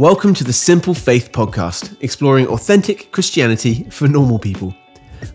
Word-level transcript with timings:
Welcome 0.00 0.32
to 0.36 0.44
the 0.44 0.52
Simple 0.54 0.94
Faith 0.94 1.30
Podcast, 1.30 1.94
exploring 2.00 2.46
authentic 2.46 3.12
Christianity 3.12 3.84
for 3.90 4.08
normal 4.08 4.38
people. 4.38 4.74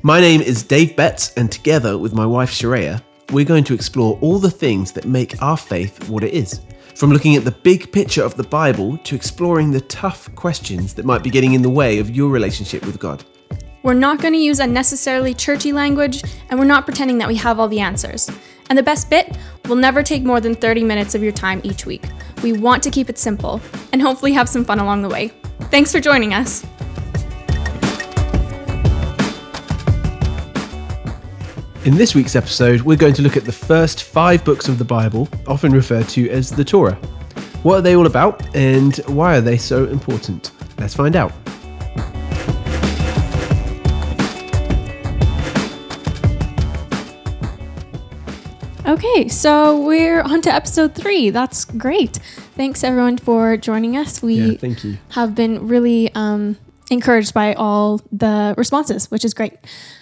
My 0.02 0.20
name 0.20 0.42
is 0.42 0.64
Dave 0.64 0.96
Betts, 0.96 1.32
and 1.36 1.52
together 1.52 2.00
with 2.00 2.16
my 2.16 2.26
wife 2.26 2.50
Sharaya, 2.50 3.00
we're 3.32 3.46
going 3.46 3.64
to 3.66 3.76
explore 3.76 4.18
all 4.22 4.40
the 4.40 4.50
things 4.50 4.92
that 4.94 5.06
make 5.06 5.40
our 5.40 5.56
faith 5.56 6.10
what 6.10 6.24
it 6.24 6.34
is. 6.34 6.62
From 6.96 7.12
looking 7.12 7.36
at 7.36 7.46
the 7.46 7.52
big 7.52 7.92
picture 7.92 8.24
of 8.24 8.38
the 8.38 8.44
Bible 8.44 8.98
to 9.04 9.16
exploring 9.16 9.70
the 9.70 9.82
tough 9.82 10.34
questions 10.34 10.96
that 10.96 11.06
might 11.06 11.22
be 11.22 11.30
getting 11.30 11.54
in 11.54 11.62
the 11.62 11.70
way 11.70 12.00
of 12.00 12.16
your 12.16 12.32
relationship 12.32 12.84
with 12.88 12.98
God. 12.98 13.24
We're 13.84 13.94
not 13.94 14.20
going 14.20 14.34
to 14.34 14.40
use 14.40 14.60
unnecessarily 14.60 15.36
churchy 15.36 15.74
language, 15.74 16.24
and 16.50 16.58
we're 16.60 16.66
not 16.66 16.86
pretending 16.86 17.20
that 17.20 17.28
we 17.28 17.36
have 17.36 17.60
all 17.60 17.68
the 17.68 17.82
answers. 17.82 18.32
And 18.70 18.78
the 18.78 18.84
best 18.84 19.10
bit, 19.10 19.38
we'll 19.66 19.76
never 19.76 20.02
take 20.02 20.24
more 20.24 20.42
than 20.42 20.56
30 20.56 20.84
minutes 20.84 21.16
of 21.16 21.22
your 21.22 21.32
time 21.32 21.62
each 21.64 21.86
week. 21.86 22.04
We 22.44 22.54
want 22.54 22.82
to 22.84 22.90
keep 22.90 23.10
it 23.10 23.18
simple 23.18 23.62
and 23.94 24.02
hopefully 24.02 24.34
have 24.34 24.50
some 24.50 24.66
fun 24.66 24.80
along 24.80 25.02
the 25.02 25.10
way. 25.10 25.30
Thanks 25.72 25.92
for 25.92 26.00
joining 26.00 26.34
us. 26.34 26.66
In 31.86 31.96
this 31.96 32.16
week's 32.16 32.36
episode, 32.36 32.82
we're 32.82 32.98
going 32.98 33.14
to 33.14 33.22
look 33.22 33.38
at 33.38 33.46
the 33.46 33.52
first 33.52 34.04
five 34.04 34.44
books 34.44 34.68
of 34.68 34.80
the 34.80 34.86
Bible, 34.86 35.30
often 35.46 35.72
referred 35.72 36.10
to 36.10 36.28
as 36.32 36.50
the 36.50 36.64
Torah. 36.64 36.96
What 37.62 37.76
are 37.76 37.82
they 37.82 37.96
all 37.96 38.08
about, 38.08 38.56
and 38.56 38.96
why 39.06 39.38
are 39.38 39.42
they 39.42 39.58
so 39.58 39.86
important? 39.86 40.50
Let's 40.80 40.96
find 40.96 41.16
out. 41.16 41.32
Okay, 48.88 49.28
so 49.30 49.82
we're 49.84 50.22
on 50.22 50.42
to 50.44 50.54
episode 50.54 50.94
three. 50.94 51.32
That's 51.32 51.66
great. 51.66 52.18
Thanks 52.56 52.84
everyone 52.84 53.18
for 53.18 53.58
joining 53.58 53.98
us. 53.98 54.22
We 54.22 54.36
Yeah, 54.36 54.58
thank 54.58 54.84
you. 54.84 54.98
have 55.10 55.34
been 55.34 55.68
really 55.68 56.14
um, 56.14 56.56
encouraged 56.92 57.34
by 57.34 57.56
all 57.56 58.00
the 58.12 58.54
responses, 58.58 59.10
which 59.10 59.26
is 59.26 59.34
great. 59.34 59.54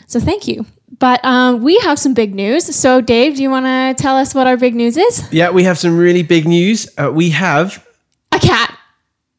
So 0.08 0.20
thank 0.20 0.50
you. 0.50 0.66
But 1.00 1.24
um, 1.24 1.64
we 1.64 1.80
have 1.80 1.98
some 1.98 2.14
big 2.14 2.36
news. 2.36 2.76
So, 2.76 3.00
Dave, 3.00 3.38
do 3.38 3.42
you 3.42 3.50
want 3.50 3.66
to 3.66 3.96
tell 4.02 4.18
us 4.18 4.36
what 4.36 4.48
our 4.48 4.58
big 4.58 4.76
news 4.76 4.98
is? 4.98 5.32
Yeah, 5.32 5.50
we 5.50 5.64
have 5.64 5.80
some 5.80 5.98
really 5.98 6.22
big 6.22 6.46
news. 6.46 6.88
Uh, 6.98 7.10
we 7.12 7.30
have 7.30 7.88
A 8.34 8.40
cat. 8.40 8.78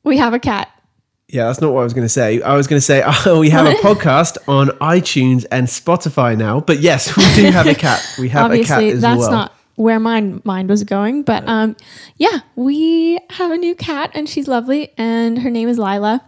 We 0.04 0.16
have 0.16 0.32
a 0.32 0.38
cat. 0.38 0.70
Yeah, 1.34 1.46
that's 1.46 1.60
not 1.60 1.72
what 1.72 1.80
I 1.80 1.82
was 1.82 1.92
going 1.92 2.04
to 2.04 2.08
say. 2.08 2.40
I 2.42 2.54
was 2.54 2.68
going 2.68 2.76
to 2.76 2.84
say, 2.84 3.02
oh, 3.26 3.40
we 3.40 3.50
have 3.50 3.66
a 3.66 3.72
podcast 3.82 4.38
on 4.46 4.68
iTunes 4.78 5.44
and 5.50 5.66
Spotify 5.66 6.38
now. 6.38 6.60
But 6.60 6.78
yes, 6.78 7.16
we 7.16 7.24
do 7.34 7.50
have 7.50 7.66
a 7.66 7.74
cat. 7.74 8.14
We 8.20 8.28
have 8.28 8.52
a 8.52 8.62
cat 8.62 8.84
as 8.84 8.92
well. 8.92 9.00
that's 9.00 9.20
well. 9.20 9.30
not 9.32 9.54
where 9.74 9.98
my 9.98 10.20
mind 10.44 10.68
was 10.68 10.84
going. 10.84 11.24
But 11.24 11.42
um, 11.48 11.74
yeah, 12.18 12.38
we 12.54 13.18
have 13.30 13.50
a 13.50 13.56
new 13.56 13.74
cat, 13.74 14.12
and 14.14 14.28
she's 14.28 14.46
lovely, 14.46 14.92
and 14.96 15.40
her 15.40 15.50
name 15.50 15.68
is 15.68 15.76
Lila, 15.76 16.22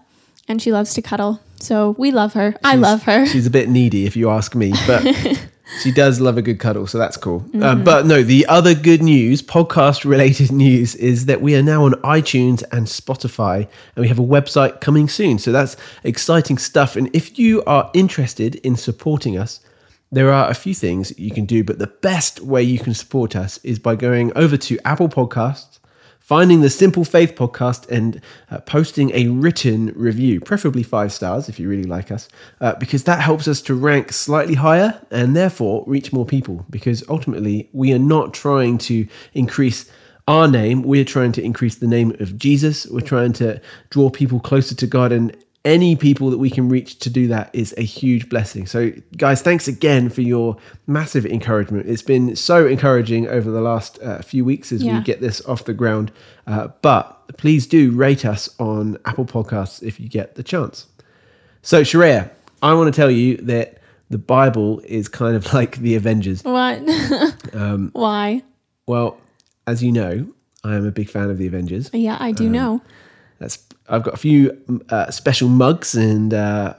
and 0.49 0.61
she 0.61 0.73
loves 0.73 0.93
to 0.95 1.03
cuddle. 1.03 1.41
So 1.61 1.95
we 1.99 2.11
love 2.11 2.33
her. 2.33 2.57
I 2.65 2.75
love 2.75 3.05
her. 3.05 3.27
She's 3.27 3.47
a 3.47 3.51
bit 3.51 3.69
needy, 3.69 4.07
if 4.07 4.17
you 4.17 4.29
ask 4.29 4.57
me, 4.57 4.73
but 4.89 5.05
she 5.83 5.91
does 5.91 6.21
love 6.21 6.39
a 6.39 6.43
good 6.43 6.61
cuddle, 6.61 6.87
so 6.87 6.99
that's 6.99 7.17
cool. 7.17 7.41
Mm-hmm. 7.41 7.63
Um, 7.63 7.85
but 7.85 8.07
no, 8.07 8.23
the 8.23 8.47
other 8.47 8.75
good 8.75 9.03
news, 9.03 9.43
podcast 9.43 10.05
related 10.05 10.53
news, 10.53 10.95
is 10.95 11.27
that 11.27 11.41
we 11.41 11.57
are 11.57 11.63
now 11.63 11.85
on 11.85 11.93
iTunes 12.03 12.63
and 12.73 12.87
Spotify, 12.87 13.69
and 13.95 14.03
we 14.03 14.09
have 14.09 14.19
a 14.19 14.23
website 14.23 14.81
coming 14.81 15.09
soon. 15.09 15.39
So 15.39 15.53
that's 15.53 15.77
exciting 16.05 16.59
stuff. 16.59 16.97
And 16.97 17.11
if 17.15 17.39
you 17.39 17.65
are 17.65 17.91
interested 17.95 18.57
in 18.57 18.77
supporting 18.77 19.37
us, 19.37 19.61
there 20.13 20.33
are 20.33 20.49
a 20.49 20.55
few 20.55 20.73
things 20.73 21.17
you 21.19 21.33
can 21.33 21.47
do, 21.47 21.65
but 21.65 21.79
the 21.79 21.89
best 21.89 22.41
way 22.41 22.63
you 22.63 22.79
can 22.79 22.95
support 22.95 23.35
us 23.35 23.59
is 23.65 23.79
by 23.79 23.97
going 23.97 24.33
over 24.37 24.57
to 24.57 24.79
Apple 24.85 25.09
Podcasts, 25.09 25.76
finding 26.27 26.61
the 26.61 26.69
Simple 26.69 27.05
Faith 27.05 27.37
podcast, 27.37 27.89
and 27.89 28.21
uh, 28.51 28.59
posting 28.59 29.13
a 29.13 29.29
written 29.29 29.93
review, 29.95 30.41
preferably 30.41 30.83
five 30.83 31.13
stars 31.13 31.49
if 31.49 31.61
you 31.61 31.69
really 31.69 31.85
like 31.85 32.11
us, 32.11 32.29
uh, 32.61 32.75
because 32.75 33.05
that 33.05 33.21
helps 33.21 33.47
us 33.47 33.63
to 33.63 33.77
rank 33.77 34.13
slightly 34.13 34.55
higher 34.55 35.01
and 35.13 35.37
therefore 35.37 35.85
reach 35.87 36.13
more 36.13 36.27
people. 36.27 36.67
Because 36.69 37.09
ultimately, 37.09 37.71
we 37.73 37.93
are 37.93 38.01
not 38.01 38.35
trying 38.35 38.77
to 38.79 39.07
increase 39.35 39.89
our 40.27 40.49
name, 40.49 40.83
we're 40.83 41.05
trying 41.05 41.31
to 41.31 41.43
increase 41.43 41.77
the 41.77 41.87
name 41.87 42.11
of 42.19 42.37
Jesus. 42.37 42.89
We're 42.89 43.03
trying 43.03 43.33
to 43.35 43.61
draw 43.91 44.11
people 44.11 44.41
closer 44.41 44.75
to 44.75 44.87
God 44.89 45.13
and 45.13 45.37
any 45.67 45.97
people 45.97 46.31
that 46.31 46.39
we 46.39 46.49
can 46.49 46.69
reach 46.69 46.99
to 47.01 47.11
do 47.11 47.27
that 47.27 47.51
is 47.53 47.75
a 47.77 47.83
huge 47.83 48.29
blessing. 48.31 48.67
So, 48.67 48.93
guys, 49.19 49.43
thanks 49.43 49.67
again 49.69 50.09
for 50.09 50.23
your 50.23 50.57
massive 50.87 51.27
encouragement. 51.27 51.89
It's 51.89 52.03
been 52.03 52.37
so 52.37 52.67
encouraging 52.67 53.27
over 53.29 53.51
the 53.51 53.61
last 53.61 53.99
uh, 54.01 54.23
few 54.23 54.45
weeks 54.45 54.71
as 54.73 54.83
we 54.85 55.03
get 55.03 55.21
this 55.21 55.45
off 55.47 55.65
the 55.65 55.75
ground. 55.75 56.13
Uh, 56.47 56.69
but 56.83 57.37
please 57.37 57.67
do 57.67 57.91
rate 57.91 58.25
us 58.25 58.49
on 58.61 58.97
Apple 59.05 59.27
Podcasts 59.27 59.83
if 59.83 59.99
you 60.01 60.09
get 60.09 60.37
the 60.37 60.45
chance. 60.45 60.87
So, 61.63 61.83
Sharaya, 61.83 62.31
I 62.63 62.73
want 62.75 62.95
to 62.95 62.97
tell 62.99 63.11
you 63.11 63.37
that 63.39 63.79
the 64.09 64.19
Bible 64.19 64.81
is 64.85 65.09
kind 65.09 65.35
of 65.35 65.53
like 65.53 65.79
the 65.79 65.97
Avengers. 65.97 66.45
What? 66.45 66.81
Um, 67.53 67.91
Why? 67.93 68.43
Well, 68.87 69.19
as 69.67 69.83
you 69.83 69.91
know, 69.91 70.29
I 70.63 70.77
am 70.77 70.87
a 70.87 70.93
big 70.93 71.09
fan 71.11 71.29
of 71.31 71.39
the 71.39 71.47
Avengers. 71.49 71.91
Yeah, 71.93 72.17
I 72.21 72.29
Um, 72.29 72.35
do 72.35 72.49
know. 72.49 72.83
That's 73.39 73.59
I've 73.89 74.03
got 74.03 74.15
a 74.15 74.19
few 74.19 74.57
uh, 74.91 75.11
special 75.11 75.49
mugs 75.49 75.95
and 75.95 76.33
uh, 76.35 76.75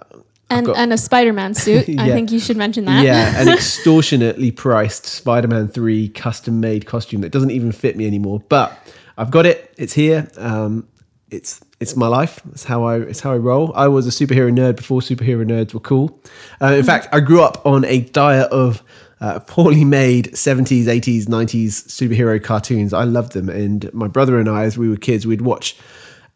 And 0.49 0.65
got- 0.65 0.77
and 0.77 0.91
a 0.91 0.97
Spider-Man 0.97 1.53
suit. 1.53 1.87
I 1.99 2.09
think 2.09 2.31
you 2.31 2.39
should 2.39 2.57
mention 2.57 2.85
that. 2.85 3.03
yeah, 3.05 3.41
an 3.41 3.47
extortionately 3.53 4.51
priced 4.51 5.05
Spider-Man 5.05 5.67
Three 5.69 6.09
custom-made 6.09 6.85
costume 6.85 7.21
that 7.21 7.31
doesn't 7.31 7.51
even 7.51 7.71
fit 7.71 7.95
me 7.95 8.05
anymore. 8.07 8.41
But 8.49 8.77
I've 9.17 9.31
got 9.31 9.45
it. 9.45 9.73
It's 9.77 9.93
here. 9.93 10.27
Um, 10.37 10.87
it's 11.29 11.61
it's 11.79 11.95
my 11.95 12.07
life. 12.07 12.39
It's 12.51 12.63
how 12.63 12.83
I 12.85 12.97
it's 12.99 13.19
how 13.19 13.33
I 13.33 13.37
roll. 13.37 13.71
I 13.75 13.87
was 13.87 14.07
a 14.07 14.09
superhero 14.09 14.51
nerd 14.51 14.77
before 14.77 15.01
superhero 15.01 15.45
nerds 15.45 15.73
were 15.73 15.79
cool. 15.81 16.19
Uh, 16.61 16.73
in 16.73 16.83
fact, 16.83 17.07
I 17.11 17.19
grew 17.19 17.41
up 17.41 17.65
on 17.65 17.85
a 17.85 18.01
diet 18.01 18.49
of 18.51 18.81
uh, 19.19 19.39
poorly 19.39 19.83
made 19.83 20.25
70s, 20.33 20.83
80s, 20.85 21.25
90s 21.25 21.87
superhero 21.87 22.41
cartoons. 22.41 22.93
I 22.93 23.03
loved 23.03 23.33
them, 23.33 23.49
and 23.49 23.91
my 23.93 24.07
brother 24.07 24.39
and 24.39 24.47
I, 24.47 24.63
as 24.63 24.77
we 24.77 24.89
were 24.89 24.95
kids, 24.95 25.25
we'd 25.27 25.41
watch 25.41 25.75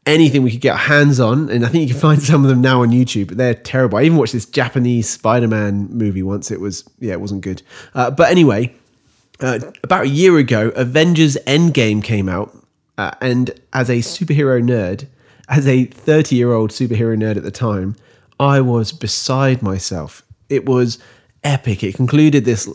anything 0.06 0.44
we 0.44 0.52
could 0.52 0.62
get 0.62 0.74
our 0.74 0.78
hands 0.78 1.20
on. 1.20 1.50
And 1.50 1.66
I 1.66 1.70
think 1.70 1.88
you 1.88 1.94
can 1.94 2.02
find 2.02 2.22
some 2.22 2.44
of 2.44 2.50
them 2.50 2.62
now 2.62 2.82
on 2.82 2.90
YouTube, 2.90 3.28
but 3.30 3.38
they're 3.38 3.56
terrible. 3.56 3.98
I 3.98 4.04
even 4.04 4.18
watched 4.18 4.34
this 4.34 4.46
Japanese 4.46 5.10
Spider 5.10 5.48
Man 5.48 5.90
movie 5.92 6.24
once. 6.24 6.52
It 6.52 6.60
was, 6.60 6.84
yeah, 7.00 7.14
it 7.14 7.22
wasn't 7.22 7.42
good. 7.42 7.62
Uh, 7.94 8.12
but 8.12 8.30
anyway, 8.32 8.74
uh, 9.40 9.60
about 9.84 10.06
a 10.06 10.10
year 10.10 10.38
ago, 10.38 10.70
Avengers 10.76 11.38
Endgame 11.48 12.04
came 12.04 12.30
out. 12.30 12.56
Uh, 12.98 13.12
and 13.22 13.52
as 13.74 13.90
a 13.90 13.98
superhero 13.98 14.62
nerd, 14.62 15.08
as 15.50 15.68
a 15.68 15.86
30 15.86 16.36
year 16.36 16.54
old 16.54 16.72
superhero 16.72 17.18
nerd 17.18 17.38
at 17.38 17.44
the 17.44 17.52
time, 17.52 17.96
I 18.40 18.62
was 18.62 18.92
beside 18.92 19.62
myself. 19.62 20.24
It 20.50 20.66
was 20.66 21.00
epic. 21.44 21.84
It 21.84 21.96
concluded 21.96 22.46
this 22.46 22.70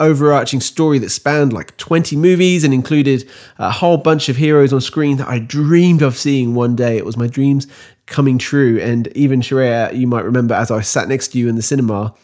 overarching 0.00 0.60
story 0.60 0.98
that 0.98 1.10
spanned 1.10 1.52
like 1.52 1.76
20 1.76 2.16
movies 2.16 2.64
and 2.64 2.74
included 2.74 3.28
a 3.58 3.70
whole 3.70 3.96
bunch 3.96 4.28
of 4.28 4.36
heroes 4.36 4.72
on 4.72 4.80
screen 4.80 5.16
that 5.18 5.28
I 5.28 5.38
dreamed 5.38 6.02
of 6.02 6.16
seeing 6.16 6.54
one 6.54 6.74
day. 6.74 6.96
It 6.96 7.06
was 7.06 7.16
my 7.16 7.26
dreams 7.26 7.66
coming 8.06 8.38
true. 8.38 8.78
And 8.80 9.06
even 9.16 9.40
Sharaya, 9.40 9.96
you 9.96 10.06
might 10.06 10.24
remember 10.24 10.54
as 10.54 10.70
I 10.70 10.80
sat 10.80 11.08
next 11.08 11.28
to 11.28 11.38
you 11.38 11.48
in 11.48 11.56
the 11.56 11.62
cinema, 11.62 12.14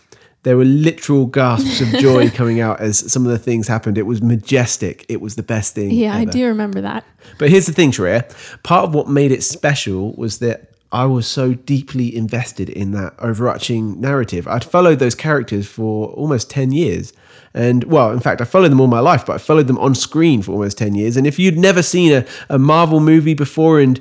there 0.43 0.57
were 0.57 0.65
literal 0.65 1.27
gasps 1.27 1.81
of 1.81 1.89
joy 2.01 2.31
coming 2.35 2.61
out 2.61 2.81
as 2.81 3.11
some 3.11 3.27
of 3.27 3.31
the 3.31 3.39
things 3.39 3.69
happened. 3.69 3.99
It 3.99 4.07
was 4.07 4.23
majestic. 4.23 5.05
It 5.09 5.21
was 5.21 5.37
the 5.37 5.43
best 5.43 5.75
thing. 5.75 5.91
Yeah, 5.91 6.17
I 6.17 6.25
do 6.25 6.47
remember 6.47 6.81
that. 6.81 7.05
But 7.39 7.51
here's 7.51 7.67
the 7.67 7.73
thing, 7.73 7.91
Sharaya. 7.91 8.29
Part 8.63 8.85
of 8.85 8.95
what 8.95 9.09
made 9.09 9.33
it 9.33 9.43
special 9.43 10.15
was 10.15 10.39
that 10.39 10.70
I 10.93 11.05
was 11.05 11.27
so 11.27 11.55
deeply 11.55 12.15
invested 12.15 12.69
in 12.69 12.91
that 12.93 13.15
overarching 13.21 14.01
narrative. 14.01 14.49
I'd 14.49 14.65
followed 14.65 14.99
those 14.99 15.15
characters 15.15 15.69
for 15.69 16.09
almost 16.09 16.51
10 16.51 16.73
years. 16.73 17.13
And 17.55 17.85
well, 17.85 18.13
in 18.13 18.21
fact, 18.21 18.41
I 18.41 18.45
followed 18.45 18.71
them 18.71 18.81
all 18.81 18.89
my 18.89 19.01
life, 19.01 19.27
but 19.27 19.35
I 19.35 19.39
followed 19.39 19.69
them 19.69 19.79
on 19.79 19.95
screen 19.95 20.43
for 20.43 20.53
almost 20.53 20.79
10 20.79 20.95
years. 20.95 21.17
And 21.17 21.27
if 21.27 21.39
you'd 21.39 21.59
never 21.59 21.83
seen 21.83 22.13
a, 22.13 22.27
a 22.49 22.59
Marvel 22.59 23.01
movie 23.01 23.35
before 23.35 23.81
and 23.81 24.01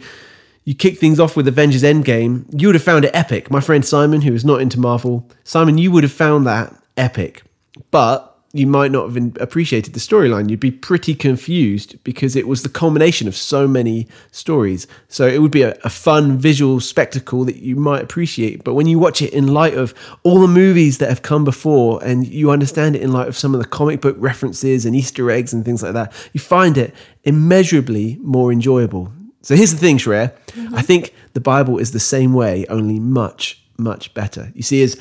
you 0.66 0.74
kick 0.74 0.98
things 0.98 1.20
off 1.20 1.36
with 1.36 1.48
Avengers 1.48 1.84
Endgame, 1.84 2.46
you 2.60 2.68
would 2.68 2.76
have 2.76 2.84
found 2.84 3.06
it 3.06 3.16
epic. 3.16 3.52
My 3.52 3.60
friend 3.60 3.86
Simon, 3.86 4.22
who 4.22 4.34
is 4.34 4.46
not 4.46 4.62
into 4.62 4.80
Marvel, 4.80 5.28
Simon, 5.44 5.78
you 5.78 5.92
would 5.92 6.04
have 6.04 6.12
found 6.12 6.46
that 6.48 6.76
epic. 6.98 7.44
But 7.92 8.39
you 8.52 8.66
might 8.66 8.92
not 8.92 9.14
have 9.14 9.38
appreciated 9.40 9.94
the 9.94 10.00
storyline. 10.00 10.50
You'd 10.50 10.60
be 10.60 10.72
pretty 10.72 11.14
confused 11.14 12.04
because 12.04 12.36
it 12.36 12.48
was 12.48 12.64
the 12.64 12.70
culmination 12.70 13.28
of 13.28 13.36
so 13.36 13.68
many 13.68 14.08
stories. 14.32 14.88
So 15.08 15.28
it 15.28 15.40
would 15.40 15.52
be 15.52 15.62
a, 15.62 15.78
a 15.84 15.90
fun 15.90 16.38
visual 16.38 16.80
spectacle 16.80 17.46
that 17.46 17.58
you 17.58 17.76
might 17.76 18.02
appreciate. 18.02 18.64
But 18.64 18.74
when 18.74 18.88
you 18.88 18.98
watch 18.98 19.22
it 19.22 19.34
in 19.34 19.48
light 19.48 19.76
of 19.76 19.94
all 20.24 20.42
the 20.42 20.48
movies 20.48 20.98
that 20.98 21.10
have 21.10 21.22
come 21.22 21.44
before 21.44 22.04
and 22.04 22.26
you 22.26 22.50
understand 22.50 22.96
it 22.96 23.04
in 23.04 23.12
light 23.12 23.28
of 23.28 23.38
some 23.38 23.54
of 23.54 23.62
the 23.62 23.68
comic 23.68 24.02
book 24.02 24.16
references 24.18 24.84
and 24.84 24.96
Easter 24.96 25.30
eggs 25.30 25.54
and 25.54 25.64
things 25.64 25.84
like 25.84 25.94
that, 25.94 26.12
you 26.34 26.40
find 26.40 26.76
it 26.76 26.96
immeasurably 27.26 28.18
more 28.22 28.52
enjoyable. 28.52 29.12
So 29.44 29.56
here's 29.56 29.72
the 29.72 29.78
thing, 29.78 30.00
Sharaya. 30.00 30.34
Mm-hmm. 30.48 30.76
I 30.76 30.82
think 30.82 31.14
the 31.34 31.40
Bible 31.40 31.78
is 31.78 31.92
the 31.92 32.00
same 32.00 32.34
way, 32.34 32.66
only 32.68 33.00
much, 33.00 33.64
much 33.78 34.14
better. 34.16 34.52
You 34.56 34.64
see, 34.64 34.82
as 34.82 35.00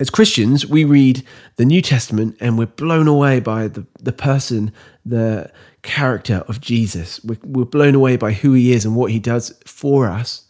As 0.00 0.10
Christians, 0.10 0.66
we 0.66 0.84
read 0.84 1.24
the 1.56 1.64
New 1.64 1.80
Testament 1.80 2.36
and 2.40 2.58
we're 2.58 2.66
blown 2.66 3.06
away 3.06 3.38
by 3.38 3.68
the, 3.68 3.86
the 4.00 4.12
person, 4.12 4.72
the 5.06 5.52
character 5.82 6.44
of 6.48 6.60
Jesus. 6.60 7.22
We're, 7.22 7.38
we're 7.44 7.64
blown 7.64 7.94
away 7.94 8.16
by 8.16 8.32
who 8.32 8.54
he 8.54 8.72
is 8.72 8.84
and 8.84 8.96
what 8.96 9.12
he 9.12 9.20
does 9.20 9.56
for 9.64 10.08
us. 10.08 10.48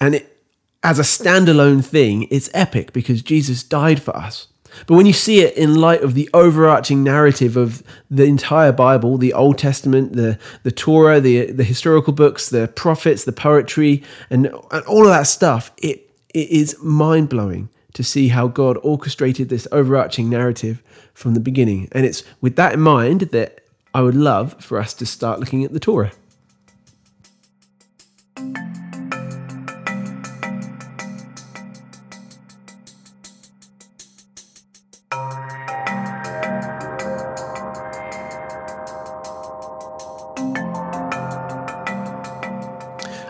And 0.00 0.16
it, 0.16 0.44
as 0.84 0.98
a 0.98 1.02
standalone 1.02 1.84
thing, 1.84 2.28
it's 2.30 2.50
epic 2.54 2.92
because 2.92 3.22
Jesus 3.22 3.64
died 3.64 4.00
for 4.00 4.16
us. 4.16 4.46
But 4.86 4.94
when 4.94 5.06
you 5.06 5.12
see 5.12 5.40
it 5.40 5.56
in 5.56 5.74
light 5.74 6.02
of 6.02 6.14
the 6.14 6.30
overarching 6.32 7.02
narrative 7.04 7.56
of 7.56 7.82
the 8.10 8.24
entire 8.24 8.72
Bible, 8.72 9.18
the 9.18 9.32
Old 9.32 9.58
Testament, 9.58 10.14
the, 10.14 10.38
the 10.62 10.72
Torah, 10.72 11.20
the, 11.20 11.50
the 11.50 11.64
historical 11.64 12.12
books, 12.12 12.48
the 12.48 12.68
prophets, 12.68 13.24
the 13.24 13.32
poetry, 13.32 14.02
and, 14.30 14.46
and 14.46 14.86
all 14.86 15.02
of 15.02 15.10
that 15.10 15.26
stuff, 15.26 15.72
it, 15.78 16.10
it 16.32 16.48
is 16.48 16.76
mind 16.80 17.28
blowing 17.28 17.68
to 17.94 18.02
see 18.02 18.28
how 18.28 18.48
God 18.48 18.78
orchestrated 18.82 19.48
this 19.48 19.68
overarching 19.72 20.30
narrative 20.30 20.82
from 21.14 21.34
the 21.34 21.40
beginning. 21.40 21.88
And 21.92 22.06
it's 22.06 22.22
with 22.40 22.56
that 22.56 22.74
in 22.74 22.80
mind 22.80 23.22
that 23.32 23.60
I 23.94 24.02
would 24.02 24.16
love 24.16 24.56
for 24.62 24.78
us 24.78 24.94
to 24.94 25.06
start 25.06 25.40
looking 25.40 25.64
at 25.64 25.72
the 25.72 25.80
Torah. 25.80 26.12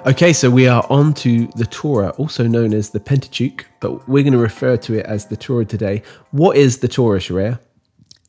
Okay, 0.05 0.33
so 0.33 0.51
we 0.51 0.67
are 0.67 0.85
on 0.91 1.15
to 1.15 1.47
the 1.55 1.65
Torah, 1.65 2.11
also 2.19 2.49
known 2.49 2.75
as 2.75 2.91
the 2.91 2.99
Pentateuch, 2.99 3.65
but 3.79 4.09
we're 4.09 4.25
going 4.25 4.33
to 4.33 4.39
refer 4.39 4.77
to 4.79 4.95
it 4.99 5.07
as 5.07 5.27
the 5.27 5.37
Torah 5.37 5.65
today. 5.65 6.03
What 6.33 6.57
is 6.57 6.79
the 6.79 6.89
Torah, 6.89 7.21
Sharaya? 7.21 7.61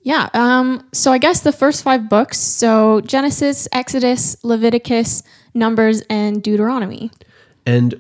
Yeah. 0.04 0.30
Um, 0.36 0.88
so 0.92 1.12
I 1.12 1.18
guess 1.18 1.40
the 1.40 1.52
first 1.52 1.82
five 1.82 2.08
books 2.10 2.38
so 2.38 3.02
Genesis, 3.02 3.68
Exodus, 3.72 4.38
Leviticus, 4.44 5.24
Numbers, 5.56 6.02
and 6.12 6.44
Deuteronomy. 6.44 7.10
And 7.66 8.00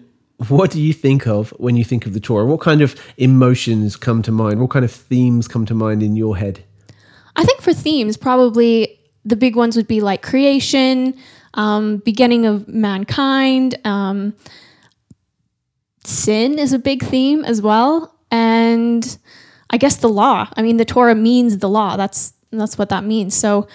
what 0.49 0.69
do 0.69 0.79
you 0.79 0.93
think 0.93 1.25
of 1.25 1.49
when 1.57 1.75
you 1.75 1.83
think 1.83 2.05
of 2.05 2.13
the 2.13 2.19
Torah? 2.19 2.45
What 2.45 2.61
kind 2.61 2.81
of 2.81 2.95
emotions 3.17 3.95
come 3.95 4.21
to 4.21 4.31
mind? 4.31 4.61
What 4.61 4.69
kind 4.69 4.85
of 4.85 4.91
themes 4.91 5.47
come 5.47 5.65
to 5.65 5.73
mind 5.73 6.03
in 6.03 6.15
your 6.15 6.37
head? 6.37 6.63
I 7.35 7.43
think 7.43 7.61
for 7.63 7.73
themes, 7.73 8.17
probably 8.17 8.99
the 9.25 9.35
big 9.35 9.55
ones 9.55 9.75
would 9.75 9.87
be 9.87 9.99
like 9.99 10.21
creation, 10.21 11.17
um, 11.53 11.97
beginning 11.97 12.45
of 12.45 12.67
mankind. 12.67 13.75
Um, 13.85 14.33
sin 16.03 16.59
is 16.59 16.73
a 16.73 16.79
big 16.79 17.03
theme 17.03 17.45
as 17.45 17.61
well, 17.61 18.15
and 18.31 19.17
I 19.69 19.77
guess 19.77 19.97
the 19.97 20.09
law. 20.09 20.49
I 20.55 20.61
mean, 20.61 20.77
the 20.77 20.85
Torah 20.85 21.15
means 21.15 21.57
the 21.57 21.69
law. 21.69 21.97
That's 21.97 22.33
that's 22.51 22.77
what 22.77 22.89
that 22.89 23.03
means. 23.03 23.33
So 23.35 23.67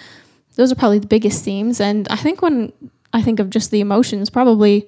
those 0.55 0.71
are 0.71 0.75
probably 0.75 0.99
the 0.99 1.07
biggest 1.07 1.43
themes. 1.43 1.79
And 1.79 2.07
I 2.09 2.15
think 2.15 2.41
when 2.41 2.71
I 3.13 3.21
think 3.21 3.39
of 3.39 3.49
just 3.49 3.71
the 3.71 3.79
emotions, 3.79 4.29
probably 4.29 4.87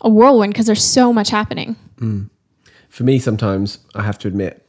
a 0.00 0.08
whirlwind 0.08 0.52
because 0.52 0.66
there's 0.66 0.84
so 0.84 1.12
much 1.12 1.30
happening. 1.30 1.76
Mm. 1.98 2.28
For 2.88 3.04
me, 3.04 3.18
sometimes 3.18 3.78
I 3.94 4.02
have 4.02 4.18
to 4.18 4.28
admit, 4.28 4.66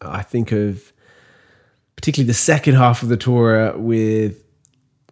I 0.00 0.22
think 0.22 0.52
of 0.52 0.92
particularly 1.96 2.28
the 2.28 2.34
second 2.34 2.76
half 2.76 3.02
of 3.02 3.08
the 3.08 3.16
Torah 3.16 3.76
with 3.76 4.42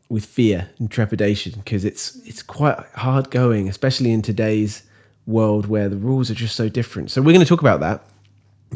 with 0.08 0.24
fear 0.24 0.70
and 0.78 0.90
trepidation 0.90 1.52
because 1.56 1.84
it's 1.84 2.16
it's 2.26 2.42
quite 2.42 2.78
hard 2.94 3.30
going, 3.30 3.68
especially 3.68 4.12
in 4.12 4.22
today's 4.22 4.82
world 5.26 5.66
where 5.66 5.88
the 5.88 5.96
rules 5.96 6.30
are 6.30 6.34
just 6.34 6.56
so 6.56 6.68
different. 6.68 7.10
So 7.10 7.20
we're 7.20 7.32
going 7.32 7.44
to 7.44 7.48
talk 7.48 7.60
about 7.60 7.80
that. 7.80 8.04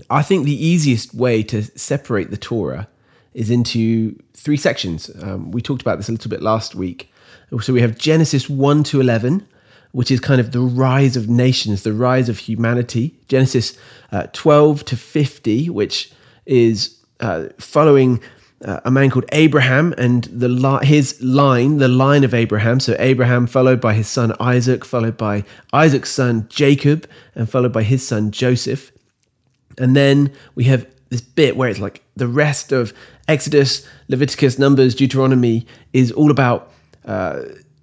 I 0.09 0.23
think 0.23 0.44
the 0.44 0.65
easiest 0.67 1.15
way 1.15 1.43
to 1.44 1.62
separate 1.79 2.31
the 2.31 2.37
Torah 2.37 2.88
is 3.35 3.50
into 3.50 4.21
three 4.35 4.56
sections. 4.56 5.11
Um, 5.23 5.53
we 5.53 5.62
talked 5.62 5.82
about 5.82 5.99
this 5.99 6.09
a 6.09 6.12
little 6.12 6.31
bit 6.31 6.43
last 6.43 6.75
week. 6.75 7.12
So 7.61 7.73
we 7.73 7.81
have 7.81 7.99
Genesis 7.99 8.49
1 8.49 8.85
to 8.85 9.00
11, 9.00 9.47
which 9.93 10.11
is 10.11 10.21
kind 10.21 10.41
of 10.41 10.53
the 10.53 10.61
rise 10.61 11.17
of 11.17 11.29
nations, 11.29 11.83
the 11.83 11.93
rise 11.93 12.29
of 12.29 12.38
humanity. 12.38 13.19
Genesis 13.29 13.76
uh, 14.12 14.26
12 14.33 14.85
to 14.87 14.97
50, 14.97 15.71
which 15.71 16.12
is 16.47 16.97
uh, 17.21 17.47
following 17.59 18.21
uh, 18.65 18.81
a 18.85 18.91
man 18.91 19.11
called 19.11 19.25
Abraham 19.33 19.95
and 19.97 20.25
the 20.25 20.49
li- 20.49 20.85
his 20.85 21.21
line, 21.23 21.79
the 21.79 21.89
line 21.89 22.25
of 22.25 22.35
Abraham. 22.35 22.81
So 22.81 22.95
Abraham 22.99 23.47
followed 23.47 23.81
by 23.81 23.95
his 23.95 24.09
son 24.09 24.35
Isaac, 24.39 24.85
followed 24.85 25.17
by 25.17 25.45
Isaac's 25.73 26.11
son 26.11 26.47
Jacob, 26.49 27.09
and 27.35 27.49
followed 27.49 27.73
by 27.73 27.83
his 27.83 28.07
son 28.07 28.31
Joseph. 28.31 28.93
And 29.79 29.97
then 29.97 30.33
we 30.55 30.65
have 30.65 30.87
this 31.09 31.21
bit 31.21 31.57
where 31.57 31.69
it's 31.69 31.81
like 31.81 32.03
the 32.17 32.29
rest 32.29 32.73
of 32.73 32.93
Exodus, 33.29 33.87
Leviticus, 34.09 34.59
Numbers, 34.59 34.95
Deuteronomy 34.95 35.67
is 35.93 36.12
all 36.12 36.31
about 36.31 36.71
uh, 37.07 37.43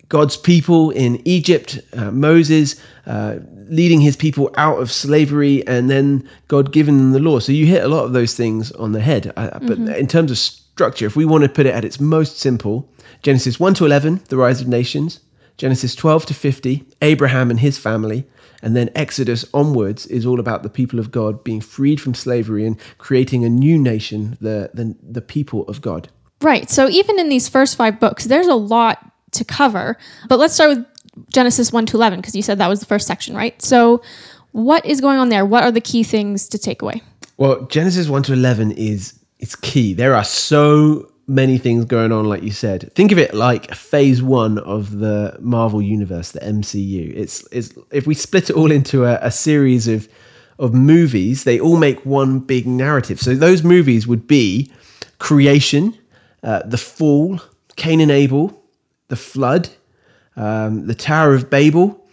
God's 0.09 0.37
people 0.37 0.91
in 0.91 1.21
Egypt, 1.27 1.79
uh, 1.93 2.11
Moses 2.11 2.79
uh, 3.07 3.39
leading 3.69 3.99
his 3.99 4.15
people 4.15 4.53
out 4.55 4.79
of 4.79 4.91
slavery, 4.91 5.65
and 5.67 5.89
then 5.89 6.27
God 6.47 6.71
giving 6.71 6.97
them 6.97 7.11
the 7.11 7.19
law. 7.19 7.39
So 7.39 7.51
you 7.51 7.65
hit 7.65 7.83
a 7.83 7.87
lot 7.87 8.05
of 8.05 8.13
those 8.13 8.35
things 8.35 8.71
on 8.73 8.91
the 8.91 9.01
head. 9.01 9.33
Uh, 9.35 9.59
but 9.59 9.79
mm-hmm. 9.79 9.89
in 9.89 10.07
terms 10.07 10.31
of 10.31 10.37
structure, 10.77 11.07
if 11.07 11.15
we 11.15 11.25
want 11.25 11.43
to 11.43 11.49
put 11.49 11.65
it 11.65 11.73
at 11.73 11.83
its 11.83 11.99
most 11.99 12.37
simple, 12.37 12.87
Genesis 13.23 13.59
1 13.59 13.73
to 13.73 13.85
11, 13.85 14.21
the 14.29 14.37
rise 14.37 14.61
of 14.61 14.67
nations, 14.67 15.21
Genesis 15.57 15.95
12 15.95 16.27
to 16.27 16.33
50, 16.35 16.85
Abraham 17.01 17.49
and 17.49 17.59
his 17.59 17.79
family, 17.79 18.27
and 18.61 18.75
then 18.75 18.91
Exodus 18.93 19.43
onwards 19.55 20.05
is 20.05 20.23
all 20.23 20.39
about 20.39 20.61
the 20.61 20.69
people 20.69 20.99
of 20.99 21.09
God 21.09 21.43
being 21.43 21.61
freed 21.61 21.99
from 21.99 22.13
slavery 22.13 22.63
and 22.63 22.79
creating 22.99 23.43
a 23.43 23.49
new 23.49 23.75
nation, 23.79 24.37
the, 24.39 24.69
the, 24.71 24.95
the 25.01 25.21
people 25.21 25.63
of 25.63 25.81
God. 25.81 26.09
Right. 26.43 26.69
So 26.69 26.87
even 26.89 27.19
in 27.19 27.29
these 27.29 27.49
first 27.49 27.75
five 27.75 27.99
books, 27.99 28.25
there's 28.25 28.45
a 28.45 28.53
lot 28.53 29.03
to 29.31 29.43
cover. 29.43 29.97
But 30.29 30.37
let's 30.37 30.53
start 30.53 30.77
with 30.77 30.85
Genesis 31.33 31.73
1 31.73 31.87
to 31.87 31.97
11, 31.97 32.21
because 32.21 32.35
you 32.35 32.43
said 32.43 32.59
that 32.59 32.69
was 32.69 32.81
the 32.81 32.85
first 32.85 33.07
section, 33.07 33.35
right? 33.35 33.59
So 33.63 34.03
what 34.51 34.85
is 34.85 35.01
going 35.01 35.17
on 35.17 35.29
there? 35.29 35.43
What 35.43 35.63
are 35.63 35.71
the 35.71 35.81
key 35.81 36.03
things 36.03 36.47
to 36.49 36.59
take 36.59 36.83
away? 36.83 37.01
Well, 37.37 37.65
Genesis 37.65 38.07
1 38.07 38.23
to 38.23 38.33
11 38.33 38.73
is 38.73 39.16
it's 39.39 39.55
key. 39.55 39.93
There 39.93 40.15
are 40.15 40.23
so 40.23 41.11
many 41.27 41.57
things 41.57 41.85
going 41.85 42.11
on, 42.11 42.25
like 42.25 42.43
you 42.43 42.51
said. 42.51 42.91
Think 42.93 43.11
of 43.11 43.17
it 43.17 43.33
like 43.33 43.73
phase 43.73 44.21
one 44.21 44.57
of 44.59 44.97
the 44.99 45.37
Marvel 45.39 45.81
universe, 45.81 46.31
the 46.31 46.39
MCU. 46.39 47.13
It's, 47.15 47.45
it's 47.51 47.73
if 47.91 48.07
we 48.07 48.13
split 48.13 48.49
it 48.49 48.55
all 48.55 48.71
into 48.71 49.05
a, 49.05 49.19
a 49.21 49.31
series 49.31 49.87
of 49.87 50.07
of 50.59 50.73
movies, 50.73 51.43
they 51.43 51.59
all 51.59 51.77
make 51.77 52.05
one 52.05 52.39
big 52.39 52.65
narrative. 52.65 53.19
So 53.19 53.35
those 53.35 53.63
movies 53.63 54.07
would 54.07 54.27
be 54.27 54.71
creation, 55.19 55.97
uh, 56.43 56.63
the 56.65 56.77
fall, 56.77 57.39
Cain 57.75 58.01
and 58.01 58.11
Abel, 58.11 58.59
the 59.07 59.15
flood, 59.15 59.69
um, 60.35 60.87
the 60.87 60.95
Tower 60.95 61.33
of 61.33 61.49
Babel, 61.49 62.06